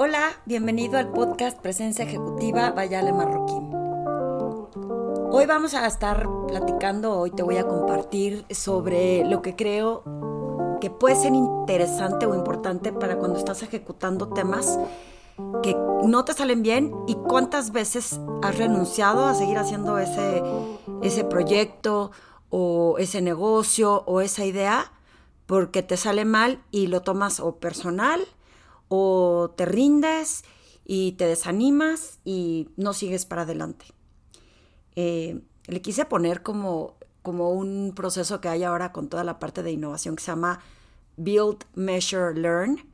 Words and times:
Hola, 0.00 0.30
bienvenido 0.46 0.96
al 0.96 1.10
podcast 1.10 1.58
Presencia 1.58 2.04
Ejecutiva 2.04 2.70
Vayale 2.70 3.12
Marroquín. 3.12 3.68
Hoy 5.32 5.44
vamos 5.44 5.74
a 5.74 5.88
estar 5.88 6.24
platicando, 6.46 7.18
hoy 7.18 7.32
te 7.32 7.42
voy 7.42 7.56
a 7.56 7.66
compartir 7.66 8.46
sobre 8.48 9.24
lo 9.24 9.42
que 9.42 9.56
creo 9.56 10.04
que 10.80 10.88
puede 10.88 11.16
ser 11.16 11.34
interesante 11.34 12.26
o 12.26 12.36
importante 12.36 12.92
para 12.92 13.16
cuando 13.16 13.40
estás 13.40 13.64
ejecutando 13.64 14.28
temas 14.28 14.78
que 15.64 15.74
no 16.04 16.24
te 16.24 16.32
salen 16.32 16.62
bien 16.62 16.94
y 17.08 17.16
cuántas 17.16 17.72
veces 17.72 18.20
has 18.40 18.56
renunciado 18.56 19.26
a 19.26 19.34
seguir 19.34 19.58
haciendo 19.58 19.98
ese, 19.98 20.44
ese 21.02 21.24
proyecto 21.24 22.12
o 22.50 22.98
ese 22.98 23.20
negocio 23.20 24.04
o 24.06 24.20
esa 24.20 24.44
idea 24.44 24.92
porque 25.46 25.82
te 25.82 25.96
sale 25.96 26.24
mal 26.24 26.62
y 26.70 26.86
lo 26.86 27.02
tomas 27.02 27.40
o 27.40 27.56
personal 27.56 28.20
o 28.88 29.52
te 29.56 29.64
rindes 29.66 30.44
y 30.84 31.12
te 31.12 31.26
desanimas 31.26 32.18
y 32.24 32.68
no 32.76 32.92
sigues 32.92 33.26
para 33.26 33.42
adelante. 33.42 33.86
Eh, 34.96 35.40
le 35.66 35.82
quise 35.82 36.06
poner 36.06 36.42
como, 36.42 36.96
como 37.22 37.52
un 37.52 37.92
proceso 37.94 38.40
que 38.40 38.48
hay 38.48 38.64
ahora 38.64 38.92
con 38.92 39.08
toda 39.08 39.22
la 39.22 39.38
parte 39.38 39.62
de 39.62 39.70
innovación 39.70 40.16
que 40.16 40.22
se 40.22 40.32
llama 40.32 40.60
Build, 41.16 41.64
Measure, 41.74 42.34
Learn. 42.34 42.84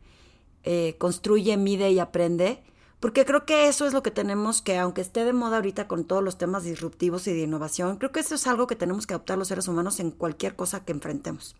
Eh, 0.64 0.96
construye, 0.98 1.56
mide 1.56 1.90
y 1.92 1.98
aprende. 2.00 2.62
Porque 2.98 3.26
creo 3.26 3.44
que 3.44 3.68
eso 3.68 3.86
es 3.86 3.92
lo 3.92 4.02
que 4.02 4.10
tenemos 4.10 4.62
que, 4.62 4.78
aunque 4.78 5.02
esté 5.02 5.24
de 5.24 5.34
moda 5.34 5.56
ahorita 5.56 5.86
con 5.86 6.04
todos 6.04 6.24
los 6.24 6.38
temas 6.38 6.64
disruptivos 6.64 7.26
y 7.26 7.34
de 7.34 7.42
innovación, 7.42 7.98
creo 7.98 8.12
que 8.12 8.20
eso 8.20 8.34
es 8.34 8.46
algo 8.46 8.66
que 8.66 8.76
tenemos 8.76 9.06
que 9.06 9.12
adoptar 9.12 9.36
los 9.36 9.48
seres 9.48 9.68
humanos 9.68 10.00
en 10.00 10.10
cualquier 10.10 10.56
cosa 10.56 10.86
que 10.86 10.92
enfrentemos. 10.92 11.54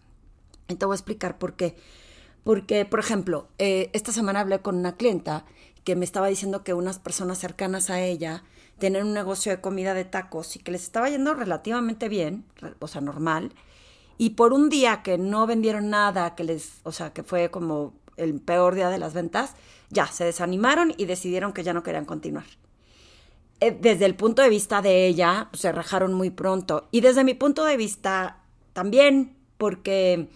Y 0.69 0.77
te 0.77 0.87
voy 0.87 0.95
a 0.95 0.97
explicar 0.97 1.39
por 1.39 1.55
qué. 1.55 1.77
Porque, 2.45 2.85
por 2.85 3.01
ejemplo, 3.01 3.49
eh, 3.59 3.91
esta 3.95 4.13
semana 4.13 4.41
hablé 4.41 4.61
con 4.61 4.77
una 4.77 4.97
clienta 4.97 5.45
que 5.83 5.97
me 5.97 6.05
estaba 6.05 6.29
diciendo 6.29 6.63
que 6.63 6.75
unas 6.75 6.99
personas 6.99 7.39
cercanas 7.39 7.91
a 7.91 8.01
ella 8.03 8.45
tienen 8.79 9.07
un 9.07 9.15
negocio 9.15 9.53
de 9.53 9.61
comida 9.61 9.95
de 9.95 10.05
tacos 10.05 10.57
y 10.57 10.59
que 10.59 10.73
les 10.73 10.83
estaba 10.83 11.09
yendo 11.09 11.35
relativamente 11.35 12.09
bien, 12.09 12.45
o 12.79 12.89
sea, 12.89 13.01
normal. 13.01 13.53
Y 14.19 14.31
por 14.31 14.53
un 14.53 14.69
día 14.69 15.03
que 15.03 15.19
no 15.19 15.47
vendieron 15.47 15.91
nada, 15.91 16.35
que 16.35 16.45
les, 16.45 16.81
o 16.85 16.93
sea, 16.93 17.13
que 17.13 17.23
fue 17.23 17.51
como 17.51 17.95
el 18.17 18.41
peor 18.41 18.75
día 18.75 18.89
de 18.89 18.99
las 18.99 19.15
ventas, 19.15 19.55
ya 19.91 20.07
se 20.07 20.25
desanimaron 20.25 20.95
y 20.97 21.07
decidieron 21.07 21.53
que 21.53 21.63
ya 21.63 21.73
no 21.73 21.83
querían 21.83 22.05
continuar. 22.05 22.45
Eh, 23.61 23.77
desde 23.81 24.07
el 24.07 24.15
punto 24.15 24.43
de 24.43 24.49
vista 24.49 24.83
de 24.83 25.07
ella, 25.07 25.49
se 25.53 25.73
rajaron 25.73 26.13
muy 26.13 26.31
pronto. 26.31 26.89
Y 26.91 27.01
desde 27.01 27.25
mi 27.25 27.35
punto 27.35 27.65
de 27.65 27.77
vista 27.77 28.43
también, 28.73 29.37
porque 29.57 30.29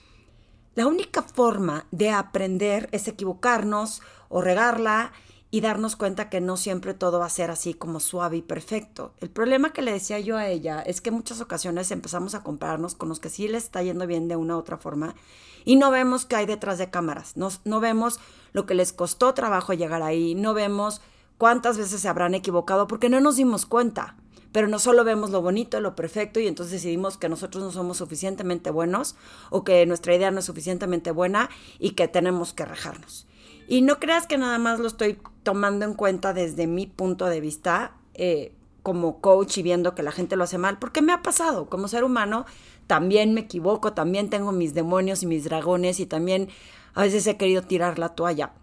la 0.79 0.87
única 0.87 1.23
forma 1.23 1.87
de 1.91 2.11
aprender 2.11 2.89
es 2.93 3.09
equivocarnos 3.09 4.01
o 4.29 4.41
regarla 4.41 5.11
y 5.51 5.61
darnos 5.61 5.97
cuenta 5.97 6.31
que 6.31 6.41
no 6.41 6.57
siempre 6.57 6.95
todo 6.95 7.19
va 7.19 7.27
a 7.27 7.31
ser 7.31 7.51
así 7.51 7.75
como 7.75 7.99
suave 7.99 8.37
y 8.37 8.43
perfecto. 8.43 9.13
El 9.19 9.29
problema 9.29 9.73
que 9.73 9.83
le 9.83 9.91
decía 9.91 10.21
yo 10.21 10.37
a 10.37 10.47
ella 10.47 10.81
es 10.81 11.01
que 11.01 11.09
en 11.09 11.17
muchas 11.17 11.41
ocasiones 11.41 11.91
empezamos 11.91 12.37
a 12.37 12.45
compararnos 12.45 12.95
con 12.95 13.09
los 13.09 13.19
que 13.19 13.29
sí 13.29 13.49
les 13.49 13.65
está 13.65 13.83
yendo 13.83 14.07
bien 14.07 14.29
de 14.29 14.37
una 14.37 14.55
u 14.55 14.61
otra 14.61 14.77
forma 14.77 15.17
y 15.65 15.75
no 15.75 15.91
vemos 15.91 16.27
qué 16.27 16.37
hay 16.37 16.47
detrás 16.47 16.79
de 16.79 16.91
cámaras, 16.91 17.37
no, 17.37 17.49
no 17.65 17.81
vemos 17.81 18.21
lo 18.53 18.65
que 18.65 18.75
les 18.75 18.93
costó 18.93 19.35
trabajo 19.35 19.73
llegar 19.73 20.05
ahí, 20.05 20.37
no 20.37 20.55
vemos 20.55 21.01
cuántas 21.39 21.77
veces 21.77 22.01
se 22.01 22.07
habrán 22.07 22.37
equivocado 22.37 22.87
porque 22.87 23.09
no 23.09 23.19
nos 23.19 23.35
dimos 23.35 23.67
cuenta 23.67 24.15
pero 24.53 24.69
no 24.69 24.79
solo 24.79 25.05
vemos 25.05 25.31
lo 25.31 25.43
bonito, 25.43 25.81
lo 25.81 25.95
perfecto 25.95 26.41
y 26.41 26.47
entonces 26.47 26.73
decidimos 26.73 27.19
que 27.19 27.29
nosotros 27.29 27.63
no 27.63 27.71
somos 27.71 27.99
suficientemente 27.99 28.71
buenos 28.71 29.17
o 29.51 29.65
que 29.65 29.85
nuestra 29.87 30.15
idea 30.15 30.31
no 30.31 30.41
es 30.41 30.47
suficientemente 30.47 31.11
buena 31.11 31.51
y 31.79 31.91
que 31.91 32.09
tenemos 32.09 32.53
que 32.53 32.65
rajarnos. 32.65 33.27
Y 33.69 33.83
no 33.83 34.01
creas 34.01 34.27
que 34.27 34.39
nada 34.39 34.59
más 34.59 34.81
lo 34.81 34.87
estoy 34.87 35.19
tomando 35.43 35.85
en 35.85 35.95
cuenta 35.95 36.33
desde 36.33 36.67
mi 36.67 36.87
punto 36.87 37.27
de 37.27 37.41
vista 37.41 37.97
eh, 38.15 38.55
como 38.83 39.21
coach 39.21 39.59
y 39.59 39.63
viendo 39.63 39.95
que 39.95 40.03
la 40.03 40.13
gente 40.13 40.37
lo 40.37 40.45
hace 40.45 40.57
mal, 40.57 40.79
porque 40.79 41.03
me 41.03 41.13
ha 41.13 41.21
pasado 41.21 41.69
como 41.69 41.89
ser 41.89 42.05
humano, 42.05 42.47
también 42.87 43.35
me 43.35 43.43
equivoco, 43.43 43.93
también 43.93 44.31
tengo 44.31 44.53
mis 44.53 44.73
demonios 44.73 45.23
y 45.23 45.27
mis 45.27 45.45
dragones 45.45 46.01
y 46.01 46.07
también 46.07 46.49
a 46.95 47.03
veces 47.03 47.27
he 47.27 47.37
querido 47.37 47.61
tirar 47.61 47.99
la 47.99 48.15
toalla. 48.15 48.55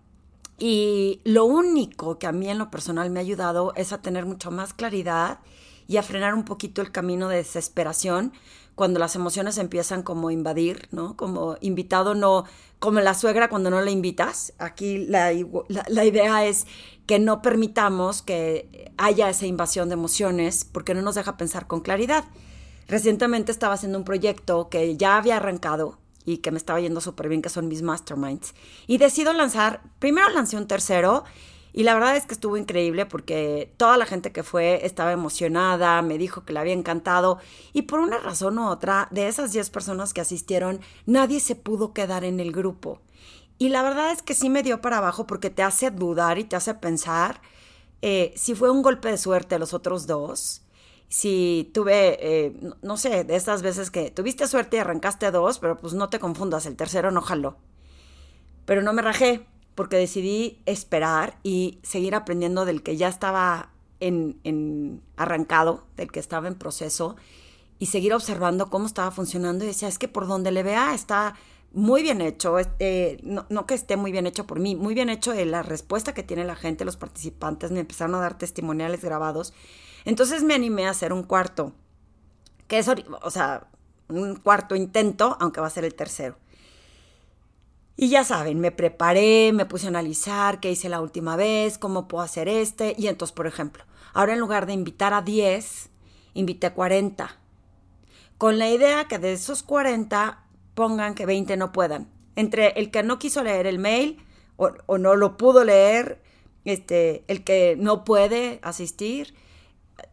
Y 0.57 1.21
lo 1.25 1.45
único 1.45 2.17
que 2.17 2.25
a 2.25 2.31
mí 2.31 2.49
en 2.49 2.57
lo 2.57 2.71
personal 2.71 3.11
me 3.11 3.19
ha 3.19 3.21
ayudado 3.21 3.73
es 3.75 3.93
a 3.93 4.01
tener 4.01 4.25
mucho 4.25 4.49
más 4.49 4.73
claridad 4.73 5.39
y 5.87 5.97
a 5.97 6.03
frenar 6.03 6.33
un 6.33 6.43
poquito 6.43 6.81
el 6.81 6.91
camino 6.91 7.29
de 7.29 7.37
desesperación 7.37 8.33
cuando 8.75 8.99
las 8.99 9.15
emociones 9.15 9.57
empiezan 9.57 10.03
como 10.03 10.31
invadir, 10.31 10.87
¿no? 10.91 11.15
Como 11.15 11.55
invitado 11.61 12.13
no, 12.13 12.43
como 12.79 12.99
la 12.99 13.13
suegra 13.13 13.49
cuando 13.49 13.69
no 13.69 13.81
la 13.81 13.89
invitas. 13.89 14.53
Aquí 14.59 15.05
la, 15.05 15.31
la, 15.69 16.05
idea 16.05 16.45
es 16.45 16.67
que 17.05 17.17
no 17.17 17.41
permitamos 17.41 18.21
que 18.21 18.91
haya 18.97 19.29
esa 19.29 19.45
invasión 19.45 19.87
de 19.87 19.93
emociones 19.93 20.65
porque 20.65 20.93
no 20.93 21.01
nos 21.01 21.15
deja 21.15 21.37
pensar 21.37 21.67
con 21.67 21.79
claridad. 21.79 22.25
Recientemente 22.87 23.51
estaba 23.51 23.75
haciendo 23.75 23.97
un 23.97 24.03
proyecto 24.03 24.69
que 24.69 24.97
ya 24.97 25.17
había 25.17 25.37
arrancado 25.37 25.97
y 26.25 26.37
que 26.37 26.51
me 26.51 26.57
estaba 26.57 26.81
yendo 26.81 26.99
súper 27.01 27.29
bien, 27.29 27.41
que 27.41 27.49
son 27.49 27.67
mis 27.67 27.81
masterminds. 27.81 28.53
Y 28.87 28.97
decido 28.97 29.31
lanzar, 29.31 29.81
primero 29.99 30.27
lancé 30.29 30.57
un 30.57 30.67
tercero 30.67 31.23
y 31.77 31.83
la 31.83 31.93
verdad 31.93 32.15
es 32.15 32.25
que 32.25 32.33
estuvo 32.33 32.55
increíble 32.55 33.05
porque 33.05 33.73
toda 33.75 33.97
la 33.97 34.05
gente 34.05 34.31
que 34.31 34.43
fue 34.43 34.85
estaba 34.85 35.11
emocionada, 35.11 36.01
me 36.01 36.17
dijo 36.17 36.45
que 36.45 36.53
le 36.53 36.59
había 36.59 36.71
encantado 36.71 37.37
y 37.73 37.81
por 37.81 37.99
una 37.99 38.17
razón 38.17 38.57
u 38.59 38.69
otra, 38.69 39.09
de 39.11 39.27
esas 39.27 39.51
10 39.51 39.71
personas 39.71 40.13
que 40.13 40.21
asistieron, 40.21 40.79
nadie 41.05 41.41
se 41.41 41.57
pudo 41.57 41.91
quedar 41.91 42.23
en 42.23 42.39
el 42.39 42.53
grupo. 42.53 43.01
Y 43.57 43.67
la 43.67 43.83
verdad 43.83 44.13
es 44.13 44.21
que 44.21 44.35
sí 44.35 44.49
me 44.49 44.63
dio 44.63 44.79
para 44.79 44.99
abajo 44.99 45.27
porque 45.27 45.49
te 45.49 45.63
hace 45.63 45.91
dudar 45.91 46.39
y 46.39 46.45
te 46.45 46.55
hace 46.55 46.75
pensar 46.75 47.41
eh, 48.01 48.31
si 48.37 48.55
fue 48.55 48.69
un 48.71 48.81
golpe 48.81 49.09
de 49.11 49.17
suerte 49.17 49.59
los 49.59 49.73
otros 49.73 50.07
dos, 50.07 50.61
si 51.09 51.71
tuve, 51.73 52.17
eh, 52.21 52.57
no, 52.83 52.95
sé, 52.95 53.25
de 53.25 53.35
estas 53.35 53.63
veces 53.63 53.91
que 53.91 54.11
tuviste 54.11 54.47
suerte 54.47 54.77
y 54.77 54.79
arrancaste 54.79 55.29
dos, 55.29 55.59
pero 55.59 55.77
pues 55.77 55.91
no 55.91 56.07
te 56.07 56.19
confundas, 56.19 56.67
el 56.67 56.77
tercero 56.77 57.11
no 57.11 57.19
jaló. 57.19 57.57
Pero 58.65 58.81
no 58.81 58.93
me 58.93 59.01
rajé, 59.01 59.45
porque 59.75 59.97
decidí 59.97 60.61
esperar 60.65 61.37
y 61.43 61.79
seguir 61.83 62.15
aprendiendo 62.15 62.65
del 62.65 62.81
que 62.81 62.97
ya 62.97 63.09
estaba 63.09 63.69
en, 63.99 65.01
arrancado, 65.17 65.83
del 65.97 66.11
que 66.11 66.19
estaba 66.19 66.47
en 66.47 66.55
proceso, 66.55 67.15
y 67.77 67.87
seguir 67.87 68.13
observando 68.13 68.69
cómo 68.69 68.85
estaba 68.85 69.11
funcionando. 69.11 69.65
Y 69.65 69.67
decía, 69.67 69.89
es 69.89 69.99
que 69.99 70.07
por 70.07 70.27
donde 70.27 70.51
le 70.51 70.63
vea 70.63 70.93
está 70.93 71.35
muy 71.73 72.03
bien 72.03 72.21
hecho, 72.21 72.57
este, 72.57 73.19
no, 73.23 73.45
no, 73.49 73.65
que 73.65 73.73
esté 73.73 73.97
muy 73.97 74.13
bien 74.13 74.27
hecho 74.27 74.47
por 74.47 74.61
mí, 74.61 74.77
muy 74.77 74.93
bien 74.93 75.09
hecho 75.09 75.33
la 75.33 75.61
respuesta 75.61 76.13
que 76.13 76.23
tiene 76.23 76.45
la 76.45 76.55
gente, 76.55 76.85
los 76.85 76.95
participantes, 76.95 77.71
me 77.71 77.81
empezaron 77.81 78.15
a 78.15 78.21
dar 78.21 78.37
testimoniales 78.37 79.03
grabados. 79.03 79.53
Entonces 80.05 80.43
me 80.43 80.53
animé 80.53 80.87
a 80.87 80.91
hacer 80.91 81.11
un 81.11 81.23
cuarto, 81.23 81.73
que 82.67 82.79
es, 82.79 82.87
o 82.87 83.29
sea, 83.29 83.67
un 84.07 84.35
cuarto 84.35 84.75
intento, 84.75 85.35
aunque 85.41 85.59
va 85.59 85.67
a 85.67 85.71
ser 85.71 85.83
el 85.83 85.95
tercero. 85.95 86.37
Y 87.97 88.09
ya 88.09 88.23
saben, 88.23 88.59
me 88.59 88.71
preparé, 88.71 89.51
me 89.53 89.65
puse 89.65 89.85
a 89.85 89.89
analizar 89.89 90.59
qué 90.59 90.71
hice 90.71 90.89
la 90.89 90.99
última 90.99 91.35
vez, 91.37 91.77
cómo 91.77 92.07
puedo 92.07 92.23
hacer 92.23 92.49
este. 92.49 92.93
Y 92.97 93.07
entonces, 93.07 93.33
por 93.33 93.47
ejemplo, 93.47 93.85
ahora 94.13 94.33
en 94.33 94.39
lugar 94.39 94.65
de 94.65 94.73
invitar 94.73 95.13
a 95.13 95.21
10, 95.21 95.89
invité 96.33 96.67
a 96.67 96.73
40. 96.73 97.39
Con 98.37 98.59
la 98.59 98.69
idea 98.69 99.05
que 99.07 99.17
de 99.17 99.33
esos 99.33 99.63
40 99.63 100.43
pongan 100.73 101.15
que 101.15 101.25
20 101.25 101.55
no 101.55 101.71
puedan. 101.71 102.09
Entre 102.35 102.67
el 102.79 102.91
que 102.91 103.01
no 103.01 103.17
quiso 103.17 103.43
leer 103.43 103.65
el 103.65 103.79
mail 103.79 104.21
o, 104.57 104.71
o 104.87 104.97
no 104.97 105.15
lo 105.15 105.37
pudo 105.37 105.63
leer, 105.63 106.21
este, 106.65 107.23
el 107.27 107.45
que 107.45 107.77
no 107.79 108.03
puede 108.03 108.59
asistir, 108.61 109.33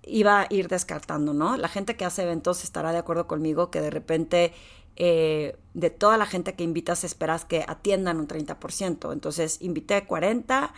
iba 0.05 0.43
a 0.43 0.47
ir 0.51 0.69
descartando, 0.69 1.35
¿no? 1.35 1.57
La 1.57 1.69
gente 1.69 1.97
que 1.97 2.05
hace 2.05 2.23
eventos 2.23 2.63
estará 2.63 2.93
de 2.93 2.99
acuerdo 2.99 3.27
conmigo 3.27 3.71
que 3.71 3.81
de 3.81 3.91
repente 3.91 4.53
eh, 4.97 5.57
de 5.75 5.91
toda 5.91 6.17
la 6.17 6.27
gente 6.27 6.55
que 6.55 6.65
invitas 6.65 7.05
esperas 7.05 7.45
que 7.45 7.65
atiendan 7.67 8.19
un 8.19 8.29
30%. 8.29 9.13
Entonces 9.13 9.59
invité 9.61 10.07
40 10.07 10.73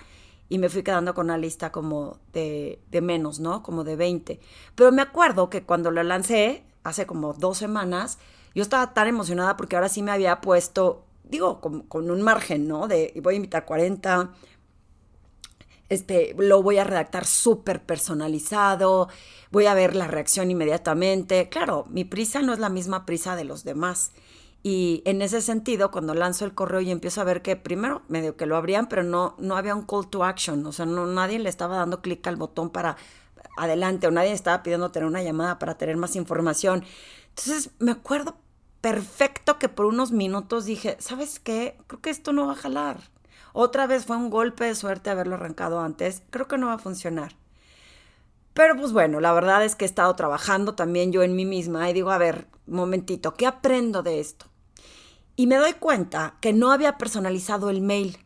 y 0.48 0.58
me 0.58 0.68
fui 0.68 0.82
quedando 0.82 1.14
con 1.14 1.26
una 1.26 1.38
lista 1.38 1.72
como 1.72 2.18
de, 2.32 2.80
de, 2.90 3.00
menos, 3.00 3.40
¿no? 3.40 3.62
Como 3.62 3.82
de 3.84 3.96
20. 3.96 4.40
Pero 4.74 4.92
me 4.92 5.02
acuerdo 5.02 5.50
que 5.50 5.64
cuando 5.64 5.90
lo 5.90 6.02
lancé, 6.02 6.64
hace 6.84 7.06
como 7.06 7.32
dos 7.32 7.58
semanas, 7.58 8.18
yo 8.54 8.62
estaba 8.62 8.94
tan 8.94 9.08
emocionada 9.08 9.56
porque 9.56 9.76
ahora 9.76 9.88
sí 9.88 10.02
me 10.02 10.12
había 10.12 10.40
puesto, 10.40 11.04
digo, 11.24 11.60
con, 11.60 11.82
con 11.82 12.10
un 12.10 12.22
margen, 12.22 12.68
¿no? 12.68 12.86
De 12.86 13.18
voy 13.22 13.34
a 13.34 13.36
invitar 13.36 13.64
40, 13.64 14.32
este, 15.88 16.34
lo 16.38 16.62
voy 16.62 16.78
a 16.78 16.84
redactar 16.84 17.26
súper 17.26 17.82
personalizado, 17.82 19.08
voy 19.50 19.66
a 19.66 19.74
ver 19.74 19.94
la 19.94 20.08
reacción 20.08 20.50
inmediatamente. 20.50 21.48
Claro, 21.48 21.86
mi 21.88 22.04
prisa 22.04 22.42
no 22.42 22.52
es 22.52 22.58
la 22.58 22.68
misma 22.68 23.06
prisa 23.06 23.36
de 23.36 23.44
los 23.44 23.64
demás. 23.64 24.12
Y 24.62 25.02
en 25.04 25.20
ese 25.20 25.42
sentido, 25.42 25.90
cuando 25.90 26.14
lanzo 26.14 26.46
el 26.46 26.54
correo 26.54 26.80
y 26.80 26.90
empiezo 26.90 27.20
a 27.20 27.24
ver 27.24 27.42
que 27.42 27.54
primero 27.54 28.02
medio 28.08 28.36
que 28.36 28.46
lo 28.46 28.56
abrían, 28.56 28.88
pero 28.88 29.02
no, 29.02 29.36
no 29.38 29.56
había 29.56 29.74
un 29.74 29.84
call 29.84 30.08
to 30.08 30.24
action, 30.24 30.64
o 30.64 30.72
sea, 30.72 30.86
no, 30.86 31.06
nadie 31.06 31.38
le 31.38 31.50
estaba 31.50 31.76
dando 31.76 32.00
clic 32.00 32.26
al 32.26 32.36
botón 32.36 32.70
para 32.70 32.96
adelante 33.58 34.06
o 34.06 34.10
nadie 34.10 34.32
estaba 34.32 34.62
pidiendo 34.62 34.90
tener 34.90 35.06
una 35.06 35.22
llamada 35.22 35.58
para 35.58 35.76
tener 35.76 35.98
más 35.98 36.16
información. 36.16 36.82
Entonces 37.28 37.70
me 37.78 37.92
acuerdo 37.92 38.36
perfecto 38.80 39.58
que 39.58 39.68
por 39.68 39.86
unos 39.86 40.12
minutos 40.12 40.64
dije, 40.64 40.96
¿sabes 40.98 41.40
qué? 41.40 41.76
Creo 41.86 42.00
que 42.00 42.10
esto 42.10 42.32
no 42.32 42.46
va 42.46 42.52
a 42.52 42.56
jalar. 42.56 43.13
Otra 43.56 43.86
vez 43.86 44.04
fue 44.04 44.16
un 44.16 44.30
golpe 44.30 44.64
de 44.64 44.74
suerte 44.74 45.10
haberlo 45.10 45.36
arrancado 45.36 45.80
antes. 45.80 46.22
Creo 46.30 46.48
que 46.48 46.58
no 46.58 46.66
va 46.66 46.72
a 46.72 46.78
funcionar. 46.78 47.36
Pero 48.52 48.76
pues 48.76 48.92
bueno, 48.92 49.20
la 49.20 49.32
verdad 49.32 49.64
es 49.64 49.76
que 49.76 49.84
he 49.84 49.86
estado 49.86 50.14
trabajando 50.16 50.74
también 50.74 51.12
yo 51.12 51.22
en 51.22 51.36
mí 51.36 51.44
misma 51.44 51.88
y 51.88 51.92
digo, 51.92 52.10
a 52.10 52.18
ver, 52.18 52.48
momentito, 52.66 53.34
¿qué 53.34 53.46
aprendo 53.46 54.02
de 54.02 54.18
esto? 54.18 54.46
Y 55.36 55.46
me 55.46 55.54
doy 55.54 55.74
cuenta 55.74 56.34
que 56.40 56.52
no 56.52 56.72
había 56.72 56.98
personalizado 56.98 57.70
el 57.70 57.80
mail. 57.80 58.18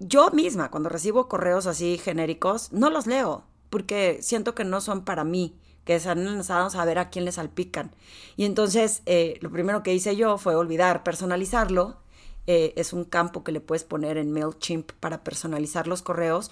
Yo 0.00 0.30
misma, 0.30 0.72
cuando 0.72 0.88
recibo 0.88 1.28
correos 1.28 1.68
así 1.68 1.96
genéricos, 1.96 2.72
no 2.72 2.90
los 2.90 3.06
leo, 3.06 3.44
porque 3.70 4.18
siento 4.22 4.56
que 4.56 4.64
no 4.64 4.80
son 4.80 5.04
para 5.04 5.22
mí, 5.22 5.56
que 5.84 5.94
están 5.94 6.24
lanzados 6.24 6.74
a 6.74 6.84
ver 6.84 6.98
a 6.98 7.10
quién 7.10 7.24
les 7.24 7.36
salpican. 7.36 7.94
Y 8.36 8.44
entonces, 8.44 9.02
eh, 9.06 9.38
lo 9.40 9.52
primero 9.52 9.84
que 9.84 9.94
hice 9.94 10.16
yo 10.16 10.36
fue 10.36 10.56
olvidar 10.56 11.04
personalizarlo. 11.04 12.01
Eh, 12.46 12.72
es 12.76 12.92
un 12.92 13.04
campo 13.04 13.44
que 13.44 13.52
le 13.52 13.60
puedes 13.60 13.84
poner 13.84 14.18
en 14.18 14.32
MailChimp 14.32 14.92
para 14.92 15.22
personalizar 15.22 15.86
los 15.86 16.02
correos 16.02 16.50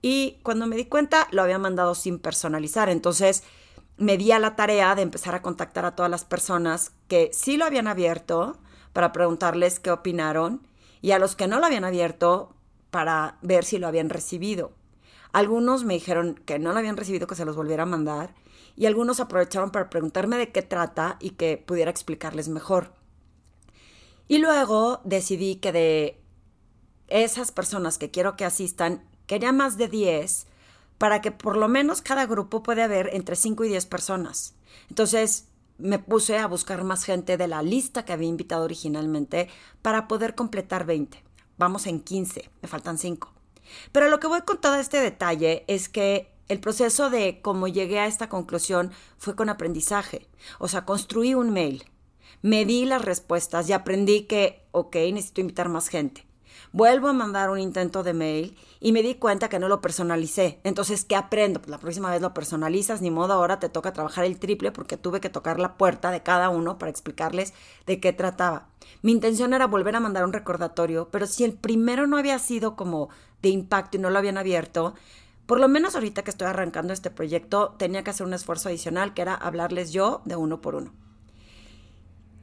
y 0.00 0.38
cuando 0.42 0.66
me 0.66 0.76
di 0.76 0.84
cuenta 0.84 1.26
lo 1.32 1.42
había 1.42 1.58
mandado 1.58 1.94
sin 1.94 2.18
personalizar. 2.18 2.88
Entonces 2.88 3.42
me 3.96 4.16
di 4.16 4.32
a 4.32 4.38
la 4.38 4.56
tarea 4.56 4.94
de 4.94 5.02
empezar 5.02 5.34
a 5.34 5.42
contactar 5.42 5.84
a 5.84 5.96
todas 5.96 6.10
las 6.10 6.24
personas 6.24 6.92
que 7.08 7.30
sí 7.32 7.56
lo 7.56 7.64
habían 7.64 7.88
abierto 7.88 8.58
para 8.92 9.12
preguntarles 9.12 9.80
qué 9.80 9.90
opinaron 9.90 10.66
y 11.00 11.12
a 11.12 11.18
los 11.18 11.34
que 11.34 11.48
no 11.48 11.58
lo 11.58 11.66
habían 11.66 11.84
abierto 11.84 12.54
para 12.90 13.38
ver 13.42 13.64
si 13.64 13.78
lo 13.78 13.86
habían 13.88 14.10
recibido. 14.10 14.72
Algunos 15.32 15.84
me 15.84 15.94
dijeron 15.94 16.34
que 16.34 16.58
no 16.58 16.72
lo 16.72 16.78
habían 16.78 16.96
recibido, 16.96 17.26
que 17.26 17.34
se 17.34 17.44
los 17.44 17.56
volviera 17.56 17.84
a 17.84 17.86
mandar 17.86 18.34
y 18.76 18.86
algunos 18.86 19.20
aprovecharon 19.20 19.70
para 19.70 19.90
preguntarme 19.90 20.36
de 20.36 20.52
qué 20.52 20.62
trata 20.62 21.16
y 21.20 21.30
que 21.30 21.56
pudiera 21.56 21.90
explicarles 21.90 22.48
mejor. 22.48 23.01
Y 24.28 24.38
luego 24.38 25.00
decidí 25.04 25.56
que 25.56 25.72
de 25.72 26.20
esas 27.08 27.52
personas 27.52 27.98
que 27.98 28.10
quiero 28.10 28.36
que 28.36 28.44
asistan 28.44 29.02
Quería 29.32 29.52
más 29.52 29.78
de 29.78 29.88
10 29.88 30.46
para 30.98 31.20
que 31.20 31.30
por 31.30 31.56
lo 31.56 31.66
menos 31.66 32.02
cada 32.02 32.26
grupo 32.26 32.62
puede 32.62 32.82
haber 32.82 33.14
entre 33.14 33.34
5 33.34 33.64
y 33.64 33.68
10 33.68 33.86
personas. 33.86 34.54
Entonces 34.88 35.48
me 35.78 35.98
puse 35.98 36.36
a 36.36 36.46
buscar 36.46 36.84
más 36.84 37.04
gente 37.04 37.36
de 37.36 37.48
la 37.48 37.62
lista 37.62 38.04
que 38.04 38.12
había 38.12 38.28
invitado 38.28 38.64
originalmente 38.64 39.48
para 39.80 40.06
poder 40.06 40.34
completar 40.34 40.84
20. 40.84 41.22
Vamos 41.56 41.86
en 41.86 42.00
15, 42.00 42.50
me 42.60 42.68
faltan 42.68 42.98
5. 42.98 43.32
Pero 43.90 44.10
lo 44.10 44.20
que 44.20 44.26
voy 44.26 44.42
con 44.42 44.60
todo 44.60 44.74
este 44.74 45.00
detalle 45.00 45.64
es 45.66 45.88
que 45.88 46.30
el 46.48 46.60
proceso 46.60 47.08
de 47.08 47.40
cómo 47.40 47.68
llegué 47.68 48.00
a 48.00 48.06
esta 48.06 48.28
conclusión 48.28 48.92
fue 49.16 49.34
con 49.34 49.48
aprendizaje. 49.48 50.28
O 50.58 50.68
sea, 50.68 50.84
construí 50.84 51.34
un 51.34 51.50
mail, 51.50 51.84
me 52.40 52.64
di 52.64 52.84
las 52.84 53.04
respuestas 53.04 53.68
y 53.68 53.72
aprendí 53.72 54.22
que, 54.22 54.64
ok, 54.72 54.96
necesito 55.12 55.42
invitar 55.42 55.68
más 55.68 55.88
gente. 55.88 56.24
Vuelvo 56.74 57.08
a 57.08 57.12
mandar 57.12 57.50
un 57.50 57.58
intento 57.58 58.02
de 58.02 58.14
mail 58.14 58.56
y 58.80 58.92
me 58.92 59.02
di 59.02 59.16
cuenta 59.16 59.50
que 59.50 59.58
no 59.58 59.68
lo 59.68 59.82
personalicé. 59.82 60.58
Entonces, 60.64 61.04
¿qué 61.04 61.16
aprendo? 61.16 61.60
Pues 61.60 61.70
la 61.70 61.78
próxima 61.78 62.10
vez 62.10 62.22
lo 62.22 62.32
personalizas, 62.32 63.02
ni 63.02 63.10
modo, 63.10 63.34
ahora 63.34 63.60
te 63.60 63.68
toca 63.68 63.92
trabajar 63.92 64.24
el 64.24 64.38
triple 64.38 64.72
porque 64.72 64.96
tuve 64.96 65.20
que 65.20 65.28
tocar 65.28 65.60
la 65.60 65.76
puerta 65.76 66.10
de 66.10 66.22
cada 66.22 66.48
uno 66.48 66.78
para 66.78 66.88
explicarles 66.88 67.52
de 67.84 68.00
qué 68.00 68.14
trataba. 68.14 68.68
Mi 69.02 69.12
intención 69.12 69.52
era 69.52 69.66
volver 69.66 69.96
a 69.96 70.00
mandar 70.00 70.24
un 70.24 70.32
recordatorio, 70.32 71.08
pero 71.10 71.26
si 71.26 71.44
el 71.44 71.52
primero 71.52 72.06
no 72.06 72.16
había 72.16 72.38
sido 72.38 72.74
como 72.74 73.10
de 73.42 73.50
impacto 73.50 73.98
y 73.98 74.00
no 74.00 74.08
lo 74.08 74.18
habían 74.18 74.38
abierto, 74.38 74.94
por 75.44 75.60
lo 75.60 75.68
menos 75.68 75.94
ahorita 75.94 76.22
que 76.22 76.30
estoy 76.30 76.46
arrancando 76.46 76.94
este 76.94 77.10
proyecto, 77.10 77.74
tenía 77.76 78.02
que 78.02 78.10
hacer 78.10 78.26
un 78.26 78.32
esfuerzo 78.32 78.70
adicional, 78.70 79.12
que 79.12 79.20
era 79.20 79.34
hablarles 79.34 79.92
yo 79.92 80.22
de 80.24 80.36
uno 80.36 80.62
por 80.62 80.76
uno. 80.76 81.01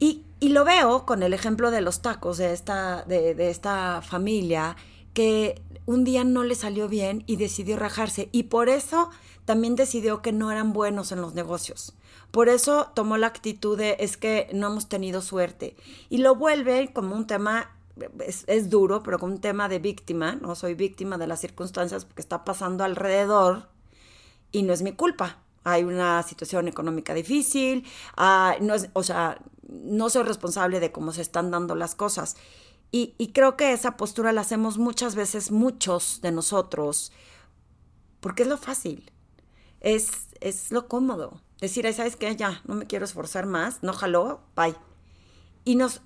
Y, 0.00 0.24
lo 0.40 0.64
veo 0.64 1.04
con 1.04 1.22
el 1.22 1.34
ejemplo 1.34 1.70
de 1.70 1.82
los 1.82 2.00
tacos 2.00 2.38
de 2.38 2.52
esta, 2.52 3.04
de, 3.04 3.50
esta 3.50 4.00
familia 4.02 4.74
que 5.12 5.62
un 5.84 6.02
día 6.02 6.24
no 6.24 6.42
le 6.44 6.54
salió 6.54 6.88
bien 6.88 7.22
y 7.26 7.36
decidió 7.36 7.76
rajarse. 7.76 8.30
Y 8.32 8.44
por 8.44 8.70
eso 8.70 9.10
también 9.44 9.76
decidió 9.76 10.22
que 10.22 10.32
no 10.32 10.50
eran 10.50 10.72
buenos 10.72 11.12
en 11.12 11.20
los 11.20 11.34
negocios. 11.34 11.94
Por 12.30 12.48
eso 12.48 12.90
tomó 12.94 13.18
la 13.18 13.26
actitud 13.26 13.76
de 13.76 13.96
es 14.00 14.16
que 14.16 14.48
no 14.54 14.68
hemos 14.68 14.88
tenido 14.88 15.20
suerte. 15.20 15.76
Y 16.08 16.18
lo 16.18 16.34
vuelve 16.34 16.90
como 16.92 17.14
un 17.14 17.26
tema, 17.26 17.76
es, 18.26 18.44
es, 18.46 18.70
duro, 18.70 19.02
pero 19.02 19.18
como 19.18 19.34
un 19.34 19.40
tema 19.40 19.68
de 19.68 19.78
víctima. 19.78 20.36
No 20.36 20.54
soy 20.54 20.74
víctima 20.74 21.18
de 21.18 21.26
las 21.26 21.40
circunstancias 21.40 22.06
porque 22.06 22.22
está 22.22 22.44
pasando 22.44 22.82
alrededor 22.82 23.68
y 24.52 24.62
no 24.62 24.72
es 24.72 24.82
mi 24.82 24.92
culpa. 24.92 25.38
Hay 25.64 25.84
una 25.84 26.22
situación 26.22 26.68
económica 26.68 27.12
difícil, 27.12 27.84
ah, 28.16 28.56
no 28.60 28.74
es, 28.74 28.88
o 28.94 29.02
sea, 29.02 29.38
no 29.70 30.10
soy 30.10 30.22
responsable 30.24 30.80
de 30.80 30.92
cómo 30.92 31.12
se 31.12 31.22
están 31.22 31.50
dando 31.50 31.74
las 31.74 31.94
cosas. 31.94 32.36
Y, 32.92 33.14
creo 33.32 33.56
que 33.56 33.72
esa 33.72 33.96
postura 33.96 34.32
la 34.32 34.40
hacemos 34.40 34.76
muchas 34.76 35.14
veces 35.14 35.52
muchos 35.52 36.20
de 36.22 36.32
nosotros, 36.32 37.12
porque 38.18 38.42
es 38.42 38.48
lo 38.48 38.56
fácil, 38.56 39.12
es, 39.78 40.10
es 40.40 40.72
lo 40.72 40.88
cómodo. 40.88 41.40
Decir, 41.60 41.92
¿sabes 41.94 42.16
qué? 42.16 42.34
Ya, 42.34 42.62
no 42.66 42.74
me 42.74 42.86
quiero 42.86 43.04
esforzar 43.04 43.46
más, 43.46 43.84
no 43.84 43.92
jaló, 43.92 44.40
bye. 44.56 44.74
Y 45.64 45.76
nos 45.76 46.00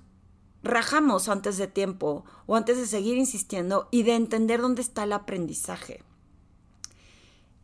rajamos 0.61 1.27
antes 1.27 1.57
de 1.57 1.67
tiempo 1.67 2.23
o 2.45 2.55
antes 2.55 2.77
de 2.77 2.85
seguir 2.85 3.17
insistiendo 3.17 3.87
y 3.89 4.03
de 4.03 4.15
entender 4.15 4.61
dónde 4.61 4.83
está 4.83 5.05
el 5.05 5.13
aprendizaje. 5.13 6.03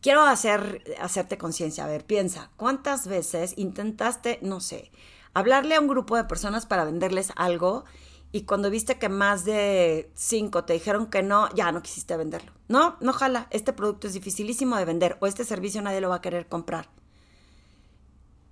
Quiero 0.02 0.22
hacer, 0.22 0.84
hacerte 1.00 1.38
conciencia. 1.38 1.86
A 1.86 1.88
ver, 1.88 2.06
piensa, 2.06 2.50
¿cuántas 2.58 3.06
veces 3.06 3.54
intentaste, 3.56 4.40
no 4.42 4.62
sé, 4.62 4.92
hablarle 5.34 5.76
a 5.76 5.82
un 5.82 5.88
grupo 5.88 6.16
de 6.16 6.24
personas 6.26 6.66
para 6.66 6.86
venderles 6.86 7.32
algo 7.36 7.86
y 8.32 8.44
cuando 8.44 8.70
viste 8.70 8.98
que 8.98 9.10
más 9.10 9.44
de 9.44 10.10
cinco 10.16 10.64
te 10.64 10.74
dijeron 10.74 11.08
que 11.08 11.22
no, 11.22 11.54
ya 11.54 11.72
no 11.72 11.82
quisiste 11.82 12.16
venderlo. 12.16 12.52
No, 12.70 12.96
no 13.02 13.12
jala, 13.12 13.48
este 13.50 13.74
producto 13.74 14.08
es 14.08 14.14
dificilísimo 14.14 14.78
de 14.78 14.86
vender 14.86 15.18
o 15.20 15.28
este 15.28 15.44
servicio 15.44 15.82
nadie 15.82 16.02
lo 16.02 16.10
va 16.10 16.16
a 16.16 16.22
querer 16.22 16.48
comprar. 16.48 16.90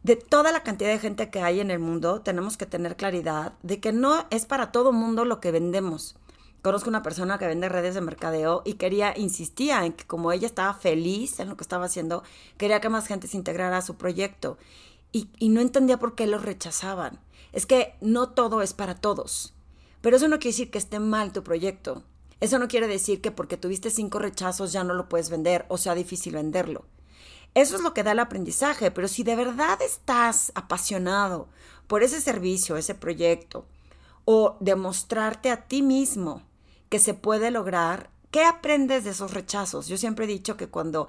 De 0.03 0.15
toda 0.15 0.51
la 0.51 0.63
cantidad 0.63 0.89
de 0.89 0.99
gente 0.99 1.29
que 1.29 1.41
hay 1.41 1.59
en 1.59 1.71
el 1.71 1.79
mundo, 1.79 2.21
tenemos 2.21 2.57
que 2.57 2.65
tener 2.65 2.95
claridad 2.95 3.53
de 3.63 3.79
que 3.79 3.91
no 3.91 4.25
es 4.29 4.45
para 4.45 4.71
todo 4.71 4.91
mundo 4.91 5.25
lo 5.25 5.39
que 5.39 5.51
vendemos. 5.51 6.15
Conozco 6.61 6.89
una 6.89 7.03
persona 7.03 7.37
que 7.37 7.47
vende 7.47 7.69
redes 7.69 7.95
de 7.95 8.01
mercadeo 8.01 8.63
y 8.65 8.73
quería, 8.73 9.17
insistía 9.17 9.85
en 9.85 9.93
que 9.93 10.05
como 10.05 10.33
ella 10.33 10.45
estaba 10.45 10.73
feliz 10.73 11.39
en 11.39 11.47
lo 11.47 11.55
que 11.55 11.63
estaba 11.63 11.85
haciendo, 11.85 12.23
quería 12.57 12.81
que 12.81 12.89
más 12.89 13.07
gente 13.07 13.27
se 13.27 13.37
integrara 13.37 13.77
a 13.77 13.81
su 13.81 13.95
proyecto 13.95 14.57
y, 15.11 15.49
no 15.49 15.61
entendía 15.61 15.97
por 15.97 16.15
qué 16.15 16.27
lo 16.27 16.37
rechazaban. 16.37 17.19
Es 17.51 17.65
que 17.65 17.95
no 18.01 18.29
todo 18.29 18.61
es 18.61 18.73
para 18.73 18.95
todos. 18.95 19.53
Pero 20.01 20.17
eso 20.17 20.27
no 20.27 20.39
quiere 20.39 20.53
decir 20.53 20.71
que 20.71 20.77
esté 20.77 20.99
mal 20.99 21.33
tu 21.33 21.43
proyecto. 21.43 22.03
Eso 22.39 22.59
no 22.59 22.67
quiere 22.67 22.87
decir 22.87 23.21
que 23.21 23.31
porque 23.31 23.57
tuviste 23.57 23.89
cinco 23.89 24.19
rechazos 24.19 24.71
ya 24.71 24.83
no 24.83 24.93
lo 24.93 25.09
puedes 25.09 25.29
vender 25.29 25.65
o 25.67 25.77
sea 25.77 25.95
difícil 25.95 26.33
venderlo. 26.33 26.85
Eso 27.55 27.75
es 27.75 27.81
lo 27.81 27.93
que 27.93 28.03
da 28.03 28.11
el 28.11 28.19
aprendizaje, 28.19 28.91
pero 28.91 29.07
si 29.07 29.23
de 29.23 29.35
verdad 29.35 29.81
estás 29.81 30.51
apasionado 30.55 31.49
por 31.87 32.03
ese 32.03 32.21
servicio, 32.21 32.77
ese 32.77 32.93
proyecto, 32.93 33.65
o 34.23 34.57
demostrarte 34.59 35.49
a 35.49 35.65
ti 35.65 35.81
mismo 35.81 36.43
que 36.89 36.99
se 36.99 37.15
puede 37.15 37.49
lograr, 37.49 38.11
¿qué 38.29 38.43
aprendes 38.43 39.03
de 39.03 39.09
esos 39.09 39.33
rechazos? 39.33 39.87
Yo 39.87 39.97
siempre 39.97 40.25
he 40.25 40.27
dicho 40.27 40.55
que 40.55 40.67
cuando, 40.67 41.07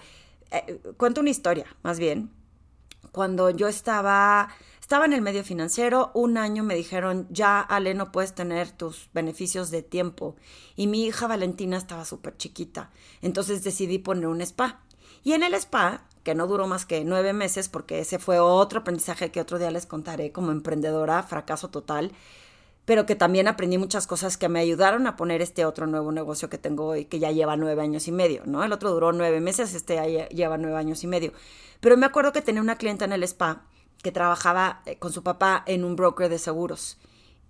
eh, 0.50 0.80
cuento 0.96 1.20
una 1.20 1.30
historia, 1.30 1.66
más 1.82 1.98
bien, 1.98 2.30
cuando 3.12 3.50
yo 3.50 3.68
estaba, 3.68 4.48
estaba 4.80 5.04
en 5.04 5.12
el 5.12 5.20
medio 5.20 5.44
financiero, 5.44 6.10
un 6.14 6.38
año 6.38 6.62
me 6.62 6.74
dijeron, 6.74 7.26
ya 7.30 7.60
Ale, 7.60 7.94
no 7.94 8.12
puedes 8.12 8.34
tener 8.34 8.70
tus 8.70 9.08
beneficios 9.12 9.70
de 9.70 9.82
tiempo. 9.82 10.36
Y 10.76 10.86
mi 10.86 11.04
hija 11.04 11.26
Valentina 11.26 11.76
estaba 11.76 12.04
súper 12.04 12.36
chiquita. 12.36 12.90
Entonces 13.22 13.62
decidí 13.62 13.98
poner 13.98 14.26
un 14.26 14.40
spa. 14.42 14.80
Y 15.22 15.32
en 15.32 15.42
el 15.42 15.54
spa, 15.54 16.06
que 16.22 16.34
no 16.34 16.46
duró 16.46 16.66
más 16.66 16.86
que 16.86 17.04
nueve 17.04 17.32
meses, 17.32 17.68
porque 17.68 18.00
ese 18.00 18.18
fue 18.18 18.38
otro 18.38 18.80
aprendizaje 18.80 19.30
que 19.30 19.40
otro 19.40 19.58
día 19.58 19.70
les 19.70 19.86
contaré 19.86 20.32
como 20.32 20.52
emprendedora, 20.52 21.22
fracaso 21.22 21.68
total, 21.68 22.12
pero 22.90 23.06
que 23.06 23.14
también 23.14 23.46
aprendí 23.46 23.78
muchas 23.78 24.08
cosas 24.08 24.36
que 24.36 24.48
me 24.48 24.58
ayudaron 24.58 25.06
a 25.06 25.14
poner 25.14 25.42
este 25.42 25.64
otro 25.64 25.86
nuevo 25.86 26.10
negocio 26.10 26.50
que 26.50 26.58
tengo 26.58 26.86
hoy, 26.86 27.04
que 27.04 27.20
ya 27.20 27.30
lleva 27.30 27.56
nueve 27.56 27.80
años 27.80 28.08
y 28.08 28.10
medio, 28.10 28.42
¿no? 28.46 28.64
El 28.64 28.72
otro 28.72 28.90
duró 28.90 29.12
nueve 29.12 29.40
meses, 29.40 29.74
este 29.74 29.94
ya 29.94 30.28
lleva 30.28 30.58
nueve 30.58 30.76
años 30.76 31.04
y 31.04 31.06
medio. 31.06 31.32
Pero 31.78 31.96
me 31.96 32.04
acuerdo 32.04 32.32
que 32.32 32.42
tenía 32.42 32.60
una 32.60 32.74
clienta 32.74 33.04
en 33.04 33.12
el 33.12 33.22
spa 33.22 33.62
que 34.02 34.10
trabajaba 34.10 34.82
eh, 34.86 34.96
con 34.98 35.12
su 35.12 35.22
papá 35.22 35.62
en 35.68 35.84
un 35.84 35.94
broker 35.94 36.28
de 36.28 36.40
seguros. 36.40 36.98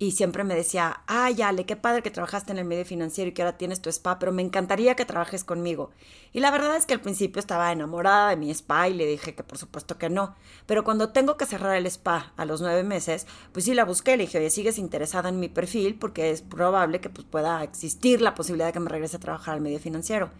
Y 0.01 0.13
siempre 0.13 0.43
me 0.43 0.55
decía, 0.55 1.03
ay, 1.05 1.43
Ale, 1.43 1.67
qué 1.67 1.75
padre 1.75 2.01
que 2.01 2.09
trabajaste 2.09 2.51
en 2.51 2.57
el 2.57 2.65
medio 2.65 2.85
financiero 2.85 3.29
y 3.29 3.33
que 3.33 3.43
ahora 3.43 3.59
tienes 3.59 3.83
tu 3.83 3.89
spa, 3.91 4.17
pero 4.17 4.31
me 4.31 4.41
encantaría 4.41 4.95
que 4.95 5.05
trabajes 5.05 5.43
conmigo. 5.43 5.91
Y 6.33 6.39
la 6.39 6.49
verdad 6.49 6.75
es 6.75 6.87
que 6.87 6.95
al 6.95 7.01
principio 7.01 7.39
estaba 7.39 7.71
enamorada 7.71 8.31
de 8.31 8.35
mi 8.35 8.49
spa 8.49 8.89
y 8.89 8.95
le 8.95 9.05
dije 9.05 9.35
que 9.35 9.43
por 9.43 9.59
supuesto 9.59 9.99
que 9.99 10.09
no. 10.09 10.33
Pero 10.65 10.83
cuando 10.83 11.09
tengo 11.09 11.37
que 11.37 11.45
cerrar 11.45 11.75
el 11.75 11.85
spa 11.85 12.33
a 12.35 12.45
los 12.45 12.61
nueve 12.61 12.81
meses, 12.81 13.27
pues 13.51 13.65
sí 13.65 13.75
la 13.75 13.85
busqué. 13.85 14.17
Le 14.17 14.23
dije, 14.23 14.39
oye, 14.39 14.49
¿sigues 14.49 14.79
interesada 14.79 15.29
en 15.29 15.39
mi 15.39 15.49
perfil? 15.49 15.93
Porque 15.99 16.31
es 16.31 16.41
probable 16.41 16.99
que 16.99 17.11
pues, 17.11 17.27
pueda 17.27 17.63
existir 17.63 18.21
la 18.21 18.33
posibilidad 18.33 18.69
de 18.69 18.73
que 18.73 18.79
me 18.79 18.89
regrese 18.89 19.17
a 19.17 19.19
trabajar 19.19 19.53
al 19.53 19.61
medio 19.61 19.77
financiero. 19.77 20.31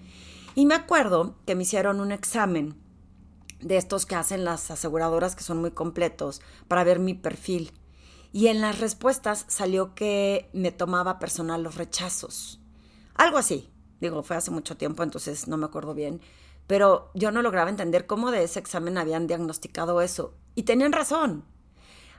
Y 0.56 0.66
me 0.66 0.74
acuerdo 0.74 1.36
que 1.46 1.54
me 1.54 1.62
hicieron 1.62 2.00
un 2.00 2.12
examen 2.12 2.82
de 3.60 3.78
estos 3.78 4.08
que 4.08 4.16
hacen 4.16 4.44
las 4.44 4.72
aseguradoras 4.72 5.36
que 5.36 5.44
son 5.44 5.62
muy 5.62 5.70
completos 5.70 6.42
para 6.68 6.84
ver 6.84 6.98
mi 6.98 7.14
perfil. 7.14 7.72
Y 8.32 8.48
en 8.48 8.62
las 8.62 8.80
respuestas 8.80 9.46
salió 9.48 9.94
que 9.94 10.50
me 10.54 10.72
tomaba 10.72 11.20
personal 11.20 11.64
los 11.64 11.76
rechazos. 11.76 12.60
Algo 13.16 13.38
así. 13.38 13.70
Digo, 14.00 14.24
fue 14.24 14.36
hace 14.36 14.52
mucho 14.52 14.78
tiempo, 14.78 15.04
entonces 15.04 15.48
no 15.48 15.58
me 15.58 15.66
acuerdo 15.66 15.94
bien. 15.94 16.22
Pero 16.66 17.12
yo 17.14 17.32
no 17.32 17.42
lograba 17.42 17.70
entender 17.70 18.08
cómo 18.08 18.32
de 18.32 18.44
ese 18.44 18.60
examen 18.60 18.98
habían 18.98 19.28
diagnosticado 19.28 20.02
eso. 20.02 20.34
Y 20.56 20.64
tenían 20.64 20.92
razón. 20.92 21.44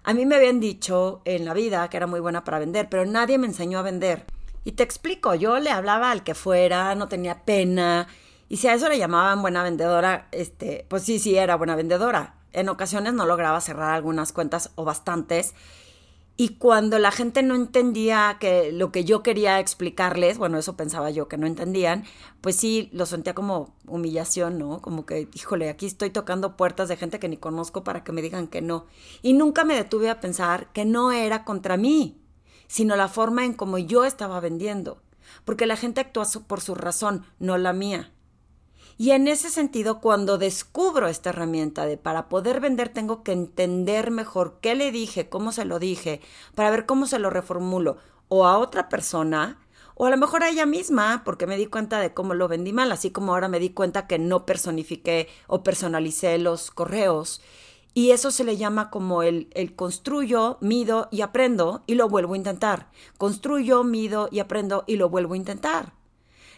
A 0.04 0.14
mí 0.14 0.26
me 0.26 0.36
habían 0.36 0.60
dicho 0.60 1.22
en 1.24 1.44
la 1.44 1.54
vida 1.54 1.88
que 1.88 1.96
era 1.96 2.06
muy 2.06 2.20
buena 2.20 2.44
para 2.44 2.58
vender, 2.58 2.88
pero 2.88 3.04
nadie 3.04 3.38
me 3.38 3.46
enseñó 3.46 3.78
a 3.78 3.82
vender. 3.82 4.26
Y 4.64 4.72
te 4.72 4.82
explico, 4.82 5.34
yo 5.34 5.58
le 5.58 5.70
hablaba 5.70 6.10
al 6.10 6.24
que 6.24 6.34
fuera, 6.34 6.94
no 6.94 7.08
tenía 7.08 7.44
pena. 7.44 8.08
Y 8.48 8.58
si 8.58 8.68
a 8.68 8.74
eso 8.74 8.88
le 8.88 8.98
llamaban 8.98 9.42
buena 9.42 9.62
vendedora, 9.62 10.28
este, 10.30 10.86
pues 10.88 11.04
sí, 11.04 11.18
sí, 11.18 11.36
era 11.36 11.56
buena 11.56 11.74
vendedora. 11.74 12.34
En 12.52 12.68
ocasiones 12.68 13.14
no 13.14 13.26
lograba 13.26 13.60
cerrar 13.60 13.94
algunas 13.94 14.32
cuentas 14.32 14.70
o 14.74 14.84
bastantes. 14.84 15.54
Y 16.42 16.56
cuando 16.56 16.98
la 16.98 17.12
gente 17.12 17.44
no 17.44 17.54
entendía 17.54 18.36
que 18.40 18.72
lo 18.72 18.90
que 18.90 19.04
yo 19.04 19.22
quería 19.22 19.60
explicarles, 19.60 20.38
bueno, 20.38 20.58
eso 20.58 20.76
pensaba 20.76 21.08
yo 21.08 21.28
que 21.28 21.36
no 21.36 21.46
entendían, 21.46 22.02
pues 22.40 22.56
sí, 22.56 22.90
lo 22.92 23.06
sentía 23.06 23.32
como 23.32 23.76
humillación, 23.86 24.58
¿no? 24.58 24.82
Como 24.82 25.06
que, 25.06 25.28
híjole, 25.34 25.68
aquí 25.68 25.86
estoy 25.86 26.10
tocando 26.10 26.56
puertas 26.56 26.88
de 26.88 26.96
gente 26.96 27.20
que 27.20 27.28
ni 27.28 27.36
conozco 27.36 27.84
para 27.84 28.02
que 28.02 28.10
me 28.10 28.22
digan 28.22 28.48
que 28.48 28.60
no. 28.60 28.86
Y 29.22 29.34
nunca 29.34 29.62
me 29.62 29.76
detuve 29.76 30.10
a 30.10 30.18
pensar 30.18 30.72
que 30.72 30.84
no 30.84 31.12
era 31.12 31.44
contra 31.44 31.76
mí, 31.76 32.20
sino 32.66 32.96
la 32.96 33.06
forma 33.06 33.44
en 33.44 33.54
cómo 33.54 33.78
yo 33.78 34.04
estaba 34.04 34.40
vendiendo. 34.40 35.00
Porque 35.44 35.66
la 35.66 35.76
gente 35.76 36.00
actúa 36.00 36.26
por 36.48 36.60
su 36.60 36.74
razón, 36.74 37.24
no 37.38 37.56
la 37.56 37.72
mía. 37.72 38.10
Y 38.98 39.10
en 39.10 39.28
ese 39.28 39.50
sentido, 39.50 40.00
cuando 40.00 40.38
descubro 40.38 41.08
esta 41.08 41.30
herramienta 41.30 41.86
de 41.86 41.96
para 41.96 42.28
poder 42.28 42.60
vender 42.60 42.90
tengo 42.90 43.22
que 43.22 43.32
entender 43.32 44.10
mejor 44.10 44.58
qué 44.60 44.74
le 44.74 44.92
dije, 44.92 45.28
cómo 45.28 45.52
se 45.52 45.64
lo 45.64 45.78
dije, 45.78 46.20
para 46.54 46.70
ver 46.70 46.86
cómo 46.86 47.06
se 47.06 47.18
lo 47.18 47.30
reformulo 47.30 47.96
o 48.28 48.46
a 48.46 48.58
otra 48.58 48.88
persona 48.88 49.58
o 49.94 50.06
a 50.06 50.10
lo 50.10 50.16
mejor 50.16 50.42
a 50.42 50.48
ella 50.48 50.66
misma, 50.66 51.22
porque 51.24 51.46
me 51.46 51.56
di 51.56 51.66
cuenta 51.66 52.00
de 52.00 52.14
cómo 52.14 52.34
lo 52.34 52.48
vendí 52.48 52.72
mal, 52.72 52.90
así 52.92 53.10
como 53.10 53.34
ahora 53.34 53.48
me 53.48 53.60
di 53.60 53.70
cuenta 53.70 54.06
que 54.06 54.18
no 54.18 54.46
personifiqué 54.46 55.28
o 55.46 55.62
personalicé 55.62 56.38
los 56.38 56.70
correos. 56.70 57.42
Y 57.94 58.10
eso 58.10 58.30
se 58.30 58.44
le 58.44 58.56
llama 58.56 58.88
como 58.88 59.22
el, 59.22 59.48
el 59.52 59.74
construyo, 59.74 60.56
mido 60.60 61.08
y 61.10 61.20
aprendo 61.20 61.82
y 61.86 61.94
lo 61.94 62.08
vuelvo 62.08 62.32
a 62.34 62.38
intentar. 62.38 62.90
Construyo, 63.18 63.84
mido 63.84 64.28
y 64.32 64.40
aprendo 64.40 64.84
y 64.86 64.96
lo 64.96 65.10
vuelvo 65.10 65.34
a 65.34 65.36
intentar. 65.36 65.92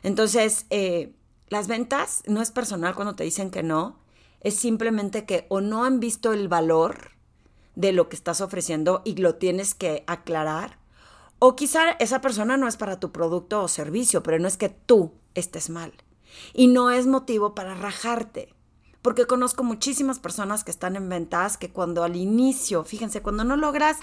Entonces, 0.04 0.66
eh, 0.70 1.12
las 1.48 1.68
ventas 1.68 2.22
no 2.26 2.42
es 2.42 2.50
personal 2.50 2.94
cuando 2.94 3.14
te 3.14 3.24
dicen 3.24 3.50
que 3.50 3.62
no, 3.62 3.98
es 4.40 4.56
simplemente 4.56 5.24
que 5.24 5.46
o 5.48 5.60
no 5.60 5.84
han 5.84 6.00
visto 6.00 6.32
el 6.32 6.48
valor 6.48 7.12
de 7.74 7.92
lo 7.92 8.08
que 8.08 8.16
estás 8.16 8.40
ofreciendo 8.40 9.02
y 9.04 9.16
lo 9.16 9.36
tienes 9.36 9.74
que 9.74 10.04
aclarar, 10.06 10.78
o 11.38 11.56
quizá 11.56 11.90
esa 11.98 12.20
persona 12.20 12.56
no 12.56 12.68
es 12.68 12.76
para 12.76 13.00
tu 13.00 13.12
producto 13.12 13.62
o 13.62 13.68
servicio, 13.68 14.22
pero 14.22 14.38
no 14.38 14.48
es 14.48 14.56
que 14.56 14.68
tú 14.68 15.12
estés 15.34 15.68
mal. 15.68 15.92
Y 16.52 16.68
no 16.68 16.90
es 16.90 17.06
motivo 17.06 17.54
para 17.54 17.74
rajarte. 17.74 18.54
Porque 19.02 19.26
conozco 19.26 19.62
muchísimas 19.62 20.18
personas 20.18 20.64
que 20.64 20.70
están 20.70 20.96
en 20.96 21.08
ventas 21.08 21.58
que 21.58 21.70
cuando 21.70 22.02
al 22.02 22.16
inicio, 22.16 22.84
fíjense, 22.84 23.20
cuando 23.20 23.44
no 23.44 23.56
logras 23.56 23.98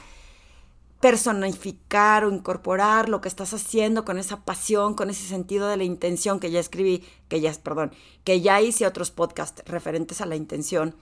personificar 1.01 2.24
o 2.24 2.31
incorporar 2.31 3.10
lo 3.10 3.22
que 3.22 3.27
estás 3.27 3.53
haciendo 3.53 4.05
con 4.05 4.20
esa 4.20 4.46
pasión, 4.46 4.93
con 4.93 5.10
ese 5.10 5.27
sentido 5.27 5.67
de 5.67 5.77
la 5.77 5.84
intención 5.84 6.39
que 6.39 6.51
ya 6.51 6.60
escribí, 6.60 7.03
que 7.27 7.41
ya, 7.41 7.51
perdón, 7.62 7.91
que 8.24 8.39
ya 8.41 8.62
hice 8.62 8.86
otros 8.86 9.10
podcasts 9.10 9.63
referentes 9.65 10.22
a 10.22 10.27
la 10.27 10.36
intención. 10.36 10.96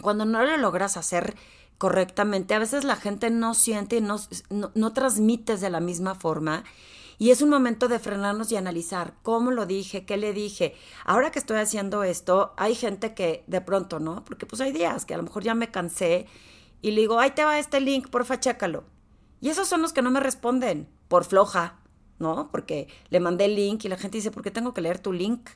Cuando 0.00 0.24
no 0.24 0.42
lo 0.42 0.56
logras 0.56 0.96
hacer 0.96 1.36
correctamente, 1.76 2.54
a 2.54 2.58
veces 2.58 2.84
la 2.84 2.96
gente 2.96 3.30
no 3.30 3.54
siente 3.54 4.00
no, 4.00 4.18
no 4.50 4.92
transmites 4.94 5.60
de 5.60 5.70
la 5.70 5.80
misma 5.80 6.14
forma. 6.14 6.64
Y 7.18 7.30
es 7.30 7.40
un 7.40 7.48
momento 7.48 7.88
de 7.88 7.98
frenarnos 7.98 8.52
y 8.52 8.56
analizar 8.56 9.14
cómo 9.22 9.50
lo 9.50 9.64
dije, 9.64 10.04
qué 10.04 10.16
le 10.16 10.32
dije. 10.32 10.74
Ahora 11.04 11.30
que 11.30 11.38
estoy 11.38 11.58
haciendo 11.58 12.04
esto, 12.04 12.54
hay 12.56 12.74
gente 12.74 13.14
que 13.14 13.44
de 13.46 13.60
pronto, 13.60 14.00
¿no? 14.00 14.24
Porque 14.24 14.44
pues 14.44 14.60
hay 14.60 14.72
días 14.72 15.06
que 15.06 15.14
a 15.14 15.16
lo 15.18 15.22
mejor 15.22 15.42
ya 15.42 15.54
me 15.54 15.70
cansé 15.70 16.26
y 16.82 16.90
le 16.90 17.02
digo, 17.02 17.18
ahí 17.18 17.30
te 17.30 17.44
va 17.44 17.58
este 17.58 17.80
link, 17.80 18.08
porfa, 18.08 18.40
chécalo 18.40 18.95
y 19.40 19.48
esos 19.50 19.68
son 19.68 19.82
los 19.82 19.92
que 19.92 20.02
no 20.02 20.10
me 20.10 20.20
responden, 20.20 20.88
por 21.08 21.24
floja, 21.24 21.78
¿no? 22.18 22.50
Porque 22.50 22.88
le 23.10 23.20
mandé 23.20 23.46
el 23.46 23.56
link 23.56 23.84
y 23.84 23.88
la 23.88 23.98
gente 23.98 24.18
dice, 24.18 24.30
¿por 24.30 24.42
qué 24.42 24.50
tengo 24.50 24.74
que 24.74 24.80
leer 24.80 24.98
tu 24.98 25.12
link? 25.12 25.50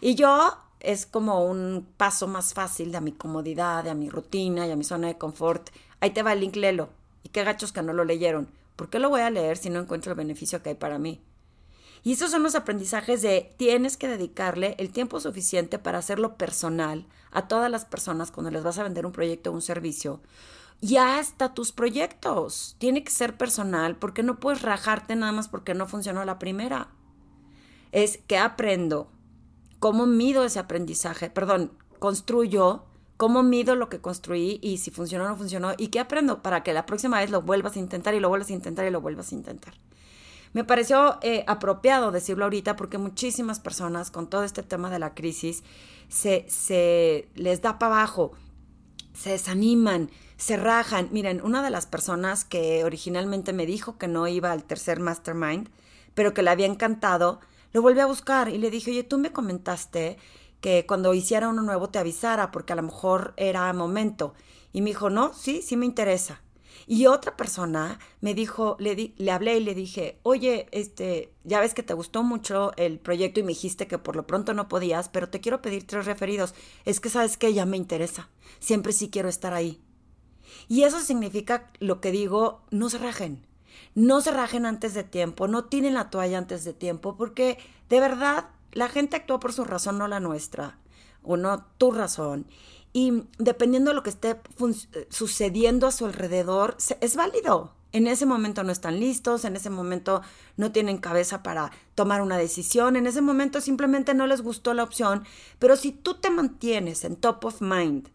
Y 0.00 0.14
yo 0.14 0.56
es 0.80 1.06
como 1.06 1.44
un 1.44 1.86
paso 1.96 2.28
más 2.28 2.54
fácil 2.54 2.92
de 2.92 3.00
mi 3.00 3.12
comodidad, 3.12 3.84
de 3.84 3.94
mi 3.94 4.08
rutina 4.08 4.66
y 4.66 4.70
a 4.70 4.76
mi 4.76 4.84
zona 4.84 5.08
de 5.08 5.18
confort. 5.18 5.70
Ahí 6.00 6.10
te 6.10 6.22
va 6.22 6.32
el 6.32 6.40
link, 6.40 6.56
léelo. 6.56 6.88
Y 7.24 7.30
qué 7.30 7.42
gachos 7.42 7.72
que 7.72 7.82
no 7.82 7.92
lo 7.92 8.04
leyeron. 8.04 8.48
¿Por 8.76 8.90
qué 8.90 9.00
lo 9.00 9.10
voy 9.10 9.22
a 9.22 9.30
leer 9.30 9.56
si 9.56 9.70
no 9.70 9.80
encuentro 9.80 10.12
el 10.12 10.16
beneficio 10.16 10.62
que 10.62 10.70
hay 10.70 10.74
para 10.76 10.98
mí? 10.98 11.20
Y 12.04 12.12
esos 12.12 12.30
son 12.30 12.44
los 12.44 12.54
aprendizajes 12.54 13.22
de 13.22 13.52
tienes 13.56 13.96
que 13.96 14.06
dedicarle 14.06 14.76
el 14.78 14.90
tiempo 14.90 15.18
suficiente 15.18 15.80
para 15.80 15.98
hacerlo 15.98 16.36
personal 16.36 17.06
a 17.32 17.48
todas 17.48 17.70
las 17.70 17.84
personas 17.84 18.30
cuando 18.30 18.52
les 18.52 18.62
vas 18.62 18.78
a 18.78 18.84
vender 18.84 19.04
un 19.04 19.12
proyecto 19.12 19.50
o 19.50 19.52
un 19.52 19.62
servicio, 19.62 20.20
y 20.80 20.96
hasta 20.96 21.54
tus 21.54 21.72
proyectos. 21.72 22.76
Tiene 22.78 23.02
que 23.04 23.10
ser 23.10 23.36
personal 23.36 23.96
porque 23.96 24.22
no 24.22 24.38
puedes 24.38 24.62
rajarte 24.62 25.16
nada 25.16 25.32
más 25.32 25.48
porque 25.48 25.74
no 25.74 25.86
funcionó 25.86 26.24
la 26.24 26.38
primera. 26.38 26.88
Es 27.92 28.18
que 28.26 28.38
aprendo, 28.38 29.10
cómo 29.78 30.06
mido 30.06 30.44
ese 30.44 30.58
aprendizaje, 30.58 31.30
perdón, 31.30 31.72
construyo, 31.98 32.84
cómo 33.16 33.42
mido 33.42 33.74
lo 33.74 33.88
que 33.88 34.00
construí 34.00 34.60
y 34.62 34.78
si 34.78 34.90
funcionó 34.90 35.24
o 35.24 35.28
no 35.28 35.36
funcionó 35.36 35.72
y 35.76 35.88
qué 35.88 36.00
aprendo 36.00 36.42
para 36.42 36.62
que 36.62 36.72
la 36.72 36.86
próxima 36.86 37.18
vez 37.18 37.30
lo 37.30 37.42
vuelvas 37.42 37.76
a 37.76 37.80
intentar 37.80 38.14
y 38.14 38.20
lo 38.20 38.28
vuelvas 38.28 38.50
a 38.50 38.54
intentar 38.54 38.86
y 38.86 38.90
lo 38.90 39.00
vuelvas 39.00 39.32
a 39.32 39.34
intentar. 39.34 39.74
Me 40.52 40.64
pareció 40.64 41.18
eh, 41.22 41.44
apropiado 41.46 42.10
decirlo 42.10 42.44
ahorita 42.44 42.76
porque 42.76 42.96
muchísimas 42.96 43.60
personas 43.60 44.10
con 44.10 44.30
todo 44.30 44.44
este 44.44 44.62
tema 44.62 44.88
de 44.90 44.98
la 44.98 45.14
crisis 45.14 45.62
se, 46.08 46.46
se 46.48 47.28
les 47.34 47.60
da 47.60 47.78
para 47.78 47.96
abajo, 47.96 48.32
se 49.18 49.30
desaniman, 49.30 50.10
se 50.36 50.56
rajan. 50.56 51.08
Miren, 51.10 51.40
una 51.42 51.62
de 51.62 51.70
las 51.70 51.86
personas 51.86 52.44
que 52.44 52.84
originalmente 52.84 53.52
me 53.52 53.66
dijo 53.66 53.98
que 53.98 54.06
no 54.06 54.28
iba 54.28 54.52
al 54.52 54.62
tercer 54.62 55.00
mastermind, 55.00 55.68
pero 56.14 56.32
que 56.34 56.42
le 56.42 56.50
había 56.50 56.66
encantado, 56.66 57.40
lo 57.72 57.82
volví 57.82 58.00
a 58.00 58.06
buscar 58.06 58.48
y 58.48 58.58
le 58.58 58.70
dije, 58.70 58.92
oye, 58.92 59.02
tú 59.02 59.18
me 59.18 59.32
comentaste 59.32 60.18
que 60.60 60.86
cuando 60.86 61.14
hiciera 61.14 61.48
uno 61.48 61.62
nuevo 61.62 61.88
te 61.90 61.98
avisara 61.98 62.50
porque 62.52 62.72
a 62.72 62.76
lo 62.76 62.82
mejor 62.82 63.34
era 63.36 63.72
momento. 63.72 64.34
Y 64.72 64.82
me 64.82 64.90
dijo, 64.90 65.10
no, 65.10 65.34
sí, 65.34 65.62
sí 65.62 65.76
me 65.76 65.86
interesa. 65.86 66.40
Y 66.86 67.06
otra 67.06 67.36
persona 67.36 67.98
me 68.20 68.34
dijo, 68.34 68.76
le, 68.78 69.12
le 69.16 69.30
hablé 69.30 69.58
y 69.58 69.64
le 69.64 69.74
dije, 69.74 70.18
oye, 70.22 70.68
este, 70.72 71.32
ya 71.44 71.60
ves 71.60 71.74
que 71.74 71.82
te 71.82 71.94
gustó 71.94 72.22
mucho 72.22 72.72
el 72.76 72.98
proyecto 72.98 73.40
y 73.40 73.42
me 73.42 73.50
dijiste 73.50 73.86
que 73.86 73.98
por 73.98 74.16
lo 74.16 74.26
pronto 74.26 74.54
no 74.54 74.68
podías, 74.68 75.08
pero 75.08 75.28
te 75.28 75.40
quiero 75.40 75.62
pedir 75.62 75.86
tres 75.86 76.06
referidos. 76.06 76.54
Es 76.84 77.00
que 77.00 77.10
sabes 77.10 77.36
que 77.36 77.52
ya 77.52 77.66
me 77.66 77.76
interesa. 77.76 78.28
Siempre 78.60 78.92
sí 78.92 79.10
quiero 79.10 79.28
estar 79.28 79.54
ahí. 79.54 79.80
Y 80.68 80.82
eso 80.82 81.00
significa 81.00 81.70
lo 81.78 82.00
que 82.00 82.10
digo, 82.10 82.62
no 82.70 82.90
se 82.90 82.98
rajen. 82.98 83.46
No 83.94 84.20
se 84.20 84.30
rajen 84.30 84.66
antes 84.66 84.94
de 84.94 85.04
tiempo, 85.04 85.48
no 85.48 85.64
tienen 85.64 85.94
la 85.94 86.10
toalla 86.10 86.38
antes 86.38 86.64
de 86.64 86.72
tiempo, 86.72 87.16
porque 87.16 87.58
de 87.88 88.00
verdad 88.00 88.50
la 88.72 88.88
gente 88.88 89.16
actúa 89.16 89.40
por 89.40 89.52
su 89.52 89.64
razón, 89.64 89.98
no 89.98 90.08
la 90.08 90.20
nuestra, 90.20 90.78
o 91.22 91.36
no 91.36 91.64
tu 91.78 91.90
razón. 91.90 92.46
Y 92.92 93.24
dependiendo 93.38 93.90
de 93.90 93.94
lo 93.94 94.02
que 94.02 94.10
esté 94.10 94.40
sucediendo 95.10 95.86
a 95.86 95.92
su 95.92 96.06
alrededor, 96.06 96.76
es 97.00 97.16
válido. 97.16 97.74
En 97.92 98.06
ese 98.06 98.26
momento 98.26 98.62
no 98.64 98.72
están 98.72 99.00
listos, 99.00 99.44
en 99.44 99.56
ese 99.56 99.70
momento 99.70 100.20
no 100.56 100.72
tienen 100.72 100.98
cabeza 100.98 101.42
para 101.42 101.70
tomar 101.94 102.20
una 102.20 102.36
decisión, 102.36 102.96
en 102.96 103.06
ese 103.06 103.22
momento 103.22 103.62
simplemente 103.62 104.12
no 104.12 104.26
les 104.26 104.42
gustó 104.42 104.74
la 104.74 104.82
opción, 104.82 105.24
pero 105.58 105.74
si 105.74 105.92
tú 105.92 106.14
te 106.14 106.28
mantienes 106.28 107.04
en 107.04 107.16
top 107.16 107.46
of 107.46 107.62
mind, 107.62 108.10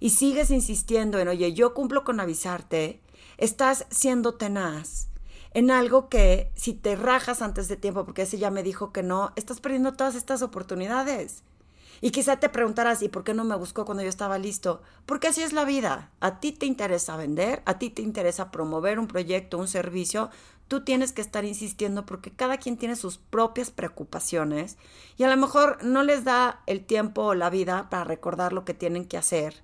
y 0.00 0.10
sigues 0.10 0.50
insistiendo 0.50 1.18
en, 1.18 1.28
oye, 1.28 1.54
yo 1.54 1.72
cumplo 1.72 2.04
con 2.04 2.20
avisarte, 2.20 3.00
estás 3.38 3.86
siendo 3.90 4.34
tenaz 4.34 5.08
en 5.52 5.70
algo 5.70 6.08
que 6.08 6.50
si 6.54 6.74
te 6.74 6.94
rajas 6.96 7.40
antes 7.40 7.68
de 7.68 7.76
tiempo, 7.76 8.04
porque 8.04 8.22
ese 8.22 8.38
ya 8.38 8.50
me 8.50 8.62
dijo 8.62 8.92
que 8.92 9.02
no, 9.02 9.32
estás 9.36 9.60
perdiendo 9.60 9.94
todas 9.94 10.14
estas 10.16 10.42
oportunidades. 10.42 11.42
Y 12.04 12.10
quizá 12.10 12.36
te 12.36 12.50
preguntarás, 12.50 13.00
¿y 13.00 13.08
por 13.08 13.24
qué 13.24 13.32
no 13.32 13.44
me 13.44 13.56
buscó 13.56 13.86
cuando 13.86 14.02
yo 14.02 14.10
estaba 14.10 14.36
listo? 14.36 14.82
Porque 15.06 15.28
así 15.28 15.42
es 15.42 15.54
la 15.54 15.64
vida. 15.64 16.10
A 16.20 16.38
ti 16.38 16.52
te 16.52 16.66
interesa 16.66 17.16
vender, 17.16 17.62
a 17.64 17.78
ti 17.78 17.88
te 17.88 18.02
interesa 18.02 18.50
promover 18.50 18.98
un 18.98 19.06
proyecto, 19.06 19.56
un 19.56 19.68
servicio. 19.68 20.28
Tú 20.68 20.84
tienes 20.84 21.12
que 21.12 21.22
estar 21.22 21.46
insistiendo 21.46 22.04
porque 22.04 22.30
cada 22.30 22.58
quien 22.58 22.76
tiene 22.76 22.96
sus 22.96 23.16
propias 23.16 23.70
preocupaciones 23.70 24.76
y 25.16 25.22
a 25.22 25.30
lo 25.30 25.36
mejor 25.38 25.82
no 25.82 26.02
les 26.02 26.24
da 26.24 26.60
el 26.66 26.84
tiempo 26.84 27.22
o 27.22 27.34
la 27.34 27.48
vida 27.48 27.88
para 27.88 28.04
recordar 28.04 28.52
lo 28.52 28.66
que 28.66 28.74
tienen 28.74 29.06
que 29.06 29.16
hacer 29.16 29.62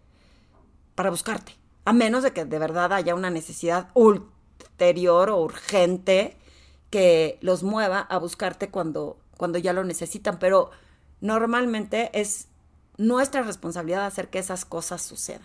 para 0.95 1.11
buscarte. 1.11 1.59
A 1.85 1.93
menos 1.93 2.23
de 2.23 2.33
que 2.33 2.47
de 2.47 2.59
verdad 2.59 2.95
haya 2.95 3.15
una 3.15 3.29
necesidad 3.29 3.91
ulterior 3.93 5.29
o 5.29 5.43
urgente 5.43 6.39
que 6.89 7.39
los 7.43 7.65
mueva 7.65 8.01
a 8.01 8.17
buscarte 8.17 8.71
cuando, 8.71 9.19
cuando 9.37 9.59
ya 9.59 9.75
lo 9.75 9.85
necesitan. 9.85 10.39
Pero 10.39 10.71
normalmente 11.21 12.11
es 12.13 12.49
nuestra 12.97 13.43
responsabilidad 13.43 14.07
hacer 14.07 14.29
que 14.29 14.39
esas 14.39 14.65
cosas 14.65 15.03
sucedan. 15.03 15.43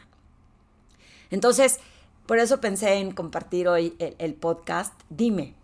Entonces, 1.29 1.79
por 2.25 2.39
eso 2.39 2.59
pensé 2.61 2.95
en 2.95 3.11
compartir 3.11 3.67
hoy 3.67 3.95
el, 3.99 4.33
podcast. 4.33 4.93
Dime, 5.09 5.55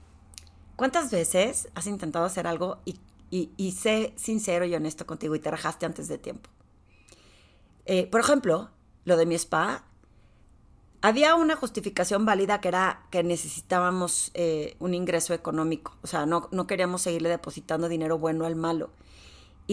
¿cuántas 0.75 1.11
veces 1.11 1.69
has 1.75 1.87
intentado 1.87 2.25
hacer 2.25 2.47
algo 2.47 2.79
y 2.85 2.99
y, 3.31 3.71
sé 3.71 4.13
sincero 4.17 4.65
y 4.65 4.75
honesto 4.75 5.07
contigo 5.07 5.33
y 5.35 5.39
te 5.39 5.49
rajaste 5.49 5.85
antes 5.85 6.09
de 6.09 6.17
tiempo. 6.17 6.49
Eh, 7.85 8.05
por 8.05 8.19
ejemplo, 8.19 8.69
lo 9.05 9.15
de 9.15 9.25
mi 9.25 9.35
spa, 9.35 9.85
había 11.01 11.35
una 11.35 11.55
justificación 11.55 12.25
válida 12.25 12.59
que 12.61 12.67
era 12.67 13.07
que 13.09 13.23
necesitábamos 13.23 14.31
eh, 14.33 14.75
un 14.79 14.93
ingreso 14.93 15.33
económico, 15.33 15.95
o 16.03 16.07
sea, 16.07 16.25
no, 16.25 16.49
no 16.51 16.67
queríamos 16.67 17.01
seguirle 17.01 17.29
depositando 17.29 17.87
dinero 17.87 18.19
bueno 18.19 18.45
al 18.45 18.55
malo. 18.55 18.91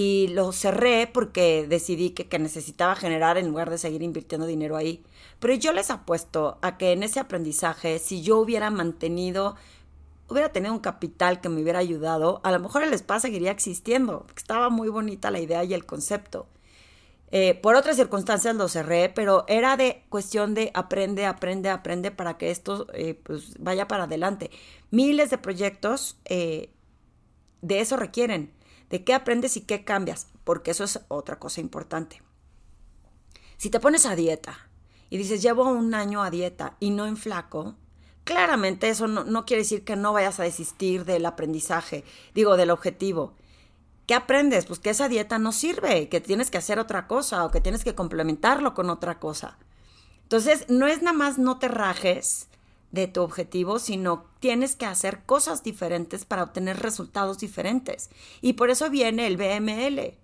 Y 0.01 0.29
lo 0.29 0.53
cerré 0.53 1.09
porque 1.13 1.67
decidí 1.69 2.11
que, 2.11 2.29
que, 2.29 2.39
necesitaba 2.39 2.95
generar 2.95 3.37
en 3.37 3.49
lugar 3.49 3.69
de 3.69 3.79
seguir 3.79 4.01
invirtiendo 4.05 4.47
dinero 4.47 4.77
ahí. 4.77 5.03
Pero 5.41 5.55
yo 5.55 5.73
les 5.73 5.91
apuesto 5.91 6.57
a 6.63 6.79
que 6.79 6.93
en 6.93 7.03
ese 7.03 7.19
aprendizaje, 7.19 7.99
si 7.99 8.23
yo 8.23 8.39
hubiera 8.39 8.71
mantenido, 8.71 9.57
hubiera 10.29 10.53
tenido 10.53 10.73
un 10.73 10.79
capital 10.79 11.41
que 11.41 11.49
me 11.49 11.61
hubiera 11.63 11.81
ayudado, 11.81 12.41
a 12.45 12.53
lo 12.53 12.61
mejor 12.61 12.85
el 12.85 12.95
spa 12.95 13.19
seguiría 13.19 13.51
existiendo. 13.51 14.25
Estaba 14.37 14.71
muy 14.71 14.89
bonita 14.89 15.33
la 15.33 15.41
idea 15.41 15.65
y 15.65 15.75
el 15.75 15.85
concepto. 15.85 16.47
Eh, 17.33 17.55
por 17.55 17.75
otras 17.75 17.97
circunstancias 17.97 18.55
lo 18.55 18.69
cerré, 18.69 19.09
pero 19.09 19.47
era 19.49 19.77
de 19.77 20.05
cuestión 20.11 20.55
de 20.55 20.71
aprende, 20.75 21.27
aprende, 21.27 21.71
aprende 21.71 22.13
para 22.13 22.39
que 22.39 22.53
esto 22.53 22.87
eh, 22.95 23.15
pues 23.15 23.55
vaya 23.59 23.89
para 23.89 24.05
adelante. 24.05 24.53
Miles 24.93 25.31
de 25.31 25.39
proyectos 25.39 26.19
eh, 26.25 26.71
de 27.63 27.81
eso 27.81 27.97
requieren, 27.97 28.53
de 28.91 29.05
qué 29.05 29.15
aprendes 29.15 29.57
y 29.57 29.63
qué 29.63 29.85
cambias, 29.85 30.29
porque 30.45 30.71
eso 30.71 30.85
es 30.85 31.01
otra 31.09 31.39
cosa 31.39 31.61
importante. 31.61 32.23
Si 33.57 33.71
te 33.71 33.81
pones 33.81 34.07
a 34.07 34.17
dieta 34.17 34.69
y 35.11 35.19
dices, 35.19 35.43
llevo 35.43 35.65
un 35.65 35.95
año 35.95 36.23
a 36.23 36.31
dieta 36.31 36.77
y 36.81 36.91
no 36.91 37.07
en 37.07 37.17
flaco, 37.17 37.75
claramente 38.25 38.89
eso 38.89 39.09
no, 39.09 39.25
no 39.25 39.45
quiere 39.45 39.63
decir 39.63 39.85
que 39.85 39.97
no 39.97 40.13
vayas 40.13 40.39
a 40.41 40.45
desistir 40.45 41.05
del 41.05 41.27
aprendizaje, 41.27 42.05
digo, 42.35 42.57
del 42.57 42.71
objetivo. 42.71 43.35
¿Qué 44.07 44.15
aprendes? 44.15 44.65
Pues 44.65 44.79
que 44.79 44.91
esa 44.91 45.09
dieta 45.09 45.39
no 45.39 45.53
sirve, 45.53 46.09
que 46.09 46.21
tienes 46.21 46.51
que 46.51 46.59
hacer 46.59 46.79
otra 46.79 47.07
cosa 47.07 47.45
o 47.45 47.51
que 47.51 47.61
tienes 47.61 47.85
que 47.85 47.95
complementarlo 47.95 48.75
con 48.75 48.89
otra 48.91 49.19
cosa. 49.19 49.59
Entonces, 50.23 50.67
no 50.69 50.87
es 50.87 51.03
nada 51.03 51.17
más 51.17 51.39
no 51.39 51.59
te 51.59 51.69
rajes 51.69 52.49
de 52.91 53.07
tu 53.07 53.23
objetivo, 53.23 53.79
sino 53.79 54.25
tienes 54.41 54.77
que 54.77 54.87
hacer 54.87 55.25
cosas 55.25 55.63
diferentes 55.63 56.25
para 56.25 56.43
obtener 56.43 56.79
resultados 56.79 57.39
diferentes. 57.39 58.11
Y 58.41 58.55
por 58.55 58.71
eso 58.71 58.91
viene 58.91 59.27
el 59.27 59.37
BML. 59.37 60.15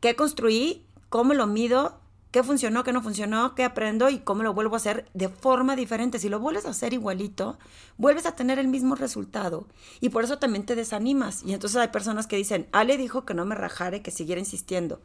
¿Qué 0.00 0.16
construí? 0.16 0.86
¿Cómo 1.08 1.34
lo 1.34 1.46
mido? 1.46 2.00
qué 2.34 2.42
funcionó, 2.42 2.82
qué 2.82 2.92
no 2.92 3.00
funcionó, 3.00 3.54
qué 3.54 3.62
aprendo 3.62 4.10
y 4.10 4.18
cómo 4.18 4.42
lo 4.42 4.52
vuelvo 4.54 4.74
a 4.74 4.78
hacer 4.78 5.08
de 5.14 5.28
forma 5.28 5.76
diferente. 5.76 6.18
Si 6.18 6.28
lo 6.28 6.40
vuelves 6.40 6.66
a 6.66 6.70
hacer 6.70 6.92
igualito, 6.92 7.60
vuelves 7.96 8.26
a 8.26 8.34
tener 8.34 8.58
el 8.58 8.66
mismo 8.66 8.96
resultado 8.96 9.68
y 10.00 10.08
por 10.08 10.24
eso 10.24 10.40
también 10.40 10.66
te 10.66 10.74
desanimas. 10.74 11.44
Y 11.44 11.54
entonces 11.54 11.76
hay 11.80 11.88
personas 11.88 12.26
que 12.26 12.34
dicen, 12.34 12.66
Ale 12.72 12.96
dijo 12.96 13.24
que 13.24 13.34
no 13.34 13.44
me 13.44 13.54
rajare, 13.54 14.02
que 14.02 14.10
siguiera 14.10 14.40
insistiendo. 14.40 15.00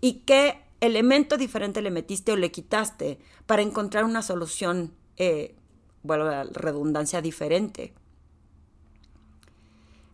¿Y 0.00 0.24
qué 0.26 0.60
elemento 0.80 1.36
diferente 1.36 1.82
le 1.82 1.92
metiste 1.92 2.32
o 2.32 2.36
le 2.36 2.50
quitaste 2.50 3.20
para 3.46 3.62
encontrar 3.62 4.02
una 4.02 4.20
solución, 4.20 4.92
eh, 5.18 5.54
bueno, 6.02 6.24
la 6.24 6.44
redundancia 6.44 7.20
diferente? 7.20 7.94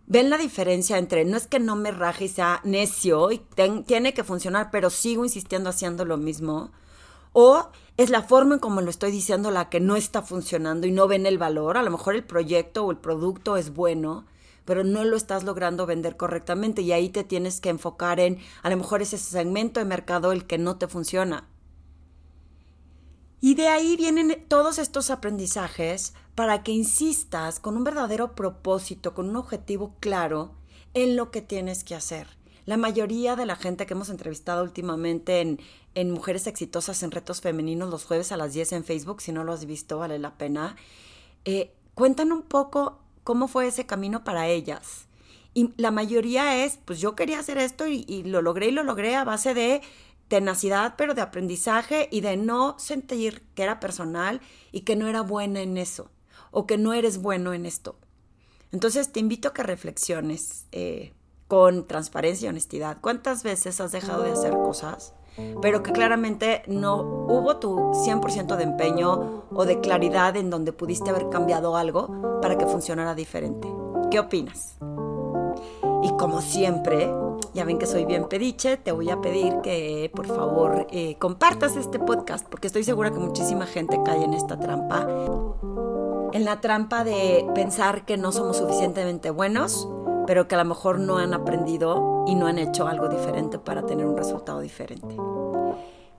ven 0.09 0.31
la 0.31 0.39
diferencia 0.39 0.97
entre 0.97 1.25
no 1.25 1.37
es 1.37 1.47
que 1.47 1.61
no 1.61 1.77
me 1.77 1.91
raje 1.91 2.25
y 2.25 2.29
sea 2.29 2.61
necio 2.65 3.31
y 3.31 3.43
tiene 3.87 4.15
que 4.15 4.25
funcionar, 4.25 4.71
pero 4.73 4.91
sigo 4.91 5.25
insistiendo 5.25 5.69
haciendo 5.71 6.05
lo 6.05 6.17
mismo. 6.17 6.73
O 7.35 7.69
es 7.99 8.09
la 8.09 8.23
forma 8.23 8.55
en 8.55 8.61
como 8.61 8.81
lo 8.81 8.91
estoy 8.91 9.11
diciendo 9.11 9.51
la 9.51 9.69
que 9.69 9.81
no 9.81 9.97
está 9.97 10.23
funcionando 10.23 10.87
y 10.87 10.93
no 10.93 11.07
ven 11.09 11.27
el 11.27 11.37
valor. 11.37 11.77
A 11.77 11.83
lo 11.83 11.91
mejor 11.91 12.15
el 12.15 12.25
proyecto 12.25 12.87
o 12.87 12.91
el 12.91 12.97
producto 12.97 13.59
es 13.59 13.75
bueno, 13.75 14.25
pero 14.65 14.83
no 14.83 15.05
lo 15.05 15.17
estás 15.17 15.45
logrando 15.45 15.85
vender 15.85 16.17
correctamente 16.17 16.81
y 16.81 16.93
ahí 16.93 17.11
te 17.11 17.23
tienes 17.23 17.61
que 17.61 17.69
enfocar 17.69 18.19
en 18.19 18.39
a 18.63 18.71
lo 18.71 18.79
mejor 18.79 19.03
ese 19.03 19.19
segmento 19.19 19.79
de 19.79 19.85
mercado 19.85 20.33
el 20.33 20.47
que 20.47 20.57
no 20.57 20.79
te 20.79 20.89
funciona. 20.89 21.47
Y 23.41 23.55
de 23.55 23.69
ahí 23.69 23.97
vienen 23.97 24.45
todos 24.49 24.79
estos 24.79 25.11
aprendizajes 25.11 26.15
para 26.35 26.63
que 26.63 26.73
insistas 26.73 27.61
con 27.61 27.77
un 27.77 27.85
verdadero 27.85 28.35
propósito, 28.35 29.15
con 29.15 29.29
un 29.29 29.37
objetivo 29.37 29.95
claro 30.01 30.53
en 30.95 31.17
lo 31.17 31.31
que 31.31 31.43
tienes 31.43 31.85
que 31.85 31.95
hacer. 31.95 32.27
La 32.67 32.77
mayoría 32.77 33.37
de 33.37 33.47
la 33.47 33.57
gente 33.57 33.87
que 33.87 33.95
hemos 33.95 34.11
entrevistado 34.11 34.63
últimamente 34.63 35.41
en, 35.41 36.11
Mujeres 36.11 36.47
Exitosas 36.47 37.03
en 37.03 37.11
Retos 37.11 37.41
Femeninos 37.41 37.91
los 37.91 38.05
jueves 38.05 38.31
a 38.31 38.37
las 38.37 38.53
10 38.53 38.73
en 38.73 38.85
Facebook, 38.85 39.21
si 39.21 39.33
no 39.33 39.43
lo 39.43 39.53
has 39.53 39.65
visto, 39.65 39.99
vale 39.99 40.21
la 40.21 40.39
pena, 40.39 40.77
eh, 41.45 41.73
cuentan 41.95 42.31
un 42.31 42.43
poco 42.43 43.01
cómo 43.25 43.49
fue 43.49 43.67
ese 43.67 43.85
camino 43.85 44.23
para 44.23 44.47
ellas. 44.47 45.09
Y 45.55 45.73
la 45.77 45.91
mayoría 45.91 46.65
es, 46.65 46.79
pues 46.85 47.01
yo 47.01 47.17
quería 47.17 47.41
hacer 47.41 47.59
esto 47.59 47.89
y 47.89 48.23
lo 48.25 48.43
logré 48.43 48.69
y 48.69 48.71
lo 48.71 48.85
logré 48.85 49.17
a 49.17 49.25
base 49.25 49.55
de 49.55 49.81
tenacidad, 50.29 50.95
pero 50.97 51.15
de 51.15 51.23
aprendizaje 51.23 52.09
y 52.11 52.21
de 52.21 52.37
no 52.37 52.79
sentir 52.79 53.43
que 53.55 53.63
era 53.63 53.81
personal 53.81 54.41
y 54.73 54.83
que 54.83 54.97
no 54.97 55.09
era 55.09 55.23
buena 55.23 55.61
en 55.61 55.77
eso 55.77 56.11
o 56.51 56.67
que 56.67 56.79
no 56.79 56.93
eres 56.93 57.21
bueno 57.21 57.53
en 57.53 57.67
esto. 57.67 57.97
Entonces 58.73 59.13
te 59.13 59.21
invito 59.21 59.49
a 59.49 59.55
que 59.55 59.63
reflexiones 59.63 60.67
eh, 60.73 61.15
con 61.47 61.87
transparencia 61.87 62.47
y 62.47 62.49
honestidad. 62.51 62.99
¿Cuántas 63.01 63.43
veces 63.43 63.81
has 63.81 63.93
dejado 63.93 64.23
de 64.23 64.33
hacer 64.33 64.53
cosas, 64.53 65.15
pero 65.63 65.83
que 65.83 65.93
claramente 65.93 66.63
no 66.67 67.01
hubo 67.01 67.57
tu 67.57 67.77
100% 67.77 68.57
de 68.57 68.65
empeño 68.65 69.45
o 69.51 69.65
de 69.65 69.81
claridad 69.81 70.37
en 70.37 70.51
donde 70.51 70.73
pudiste 70.73 71.11
haber 71.11 71.31
cambiado 71.31 71.77
algo 71.77 72.41
para 72.43 72.59
que 72.59 72.67
funcionara 72.67 73.15
diferente? 73.15 73.69
¿Qué 74.11 74.21
opinas? 74.21 74.77
Y 76.03 76.11
como 76.19 76.43
siempre, 76.43 77.11
ya 77.55 77.65
ven 77.65 77.79
que 77.79 77.87
soy 77.87 78.05
bien 78.05 78.29
pediche, 78.29 78.77
te 78.77 78.93
voy 78.93 79.11
a 79.11 79.21
pedir 79.21 79.61
que 79.63 80.11
por 80.15 80.27
favor 80.27 80.87
eh, 80.91 81.17
compartas 81.19 81.77
este 81.77 81.99
podcast 81.99 82.47
porque 82.49 82.67
estoy 82.67 82.85
segura 82.85 83.11
que 83.11 83.19
muchísima 83.19 83.67
gente 83.67 83.99
cae 84.05 84.23
en 84.23 84.35
esta 84.35 84.59
trampa. 84.59 85.07
En 86.33 86.45
la 86.45 86.61
trampa 86.61 87.05
de 87.05 87.47
pensar 87.55 88.05
que 88.05 88.17
no 88.17 88.33
somos 88.33 88.59
suficientemente 88.59 89.31
buenos, 89.31 89.89
pero 90.27 90.47
que 90.47 90.55
a 90.57 90.59
lo 90.59 90.65
mejor 90.67 90.99
no 90.99 91.17
han 91.17 91.33
aprendido 91.33 92.25
y 92.27 92.35
no 92.35 92.47
han 92.47 92.59
hecho 92.59 92.87
algo 92.87 93.09
diferente 93.09 93.59
para 93.59 93.87
tener 93.87 94.07
un 94.07 94.17
resultado 94.17 94.61
diferente. 94.61 95.17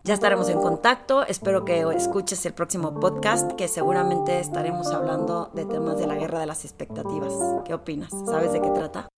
Ya 0.04 0.14
estaremos 0.16 0.50
en 0.50 0.60
contacto, 0.60 1.24
espero 1.28 1.66
que 1.66 1.82
escuches 1.96 2.44
el 2.46 2.54
próximo 2.54 3.00
podcast 3.00 3.52
que 3.52 3.68
seguramente 3.68 4.40
estaremos 4.40 4.88
hablando 4.88 5.52
de 5.54 5.66
temas 5.66 6.00
de 6.00 6.08
la 6.08 6.16
guerra 6.16 6.40
de 6.40 6.48
las 6.48 6.66
expectativas. 6.66 7.34
¿Qué 7.66 7.74
opinas? 7.74 8.10
¿Sabes 8.26 8.52
de 8.52 8.62
qué 8.62 8.70
trata? 8.72 9.10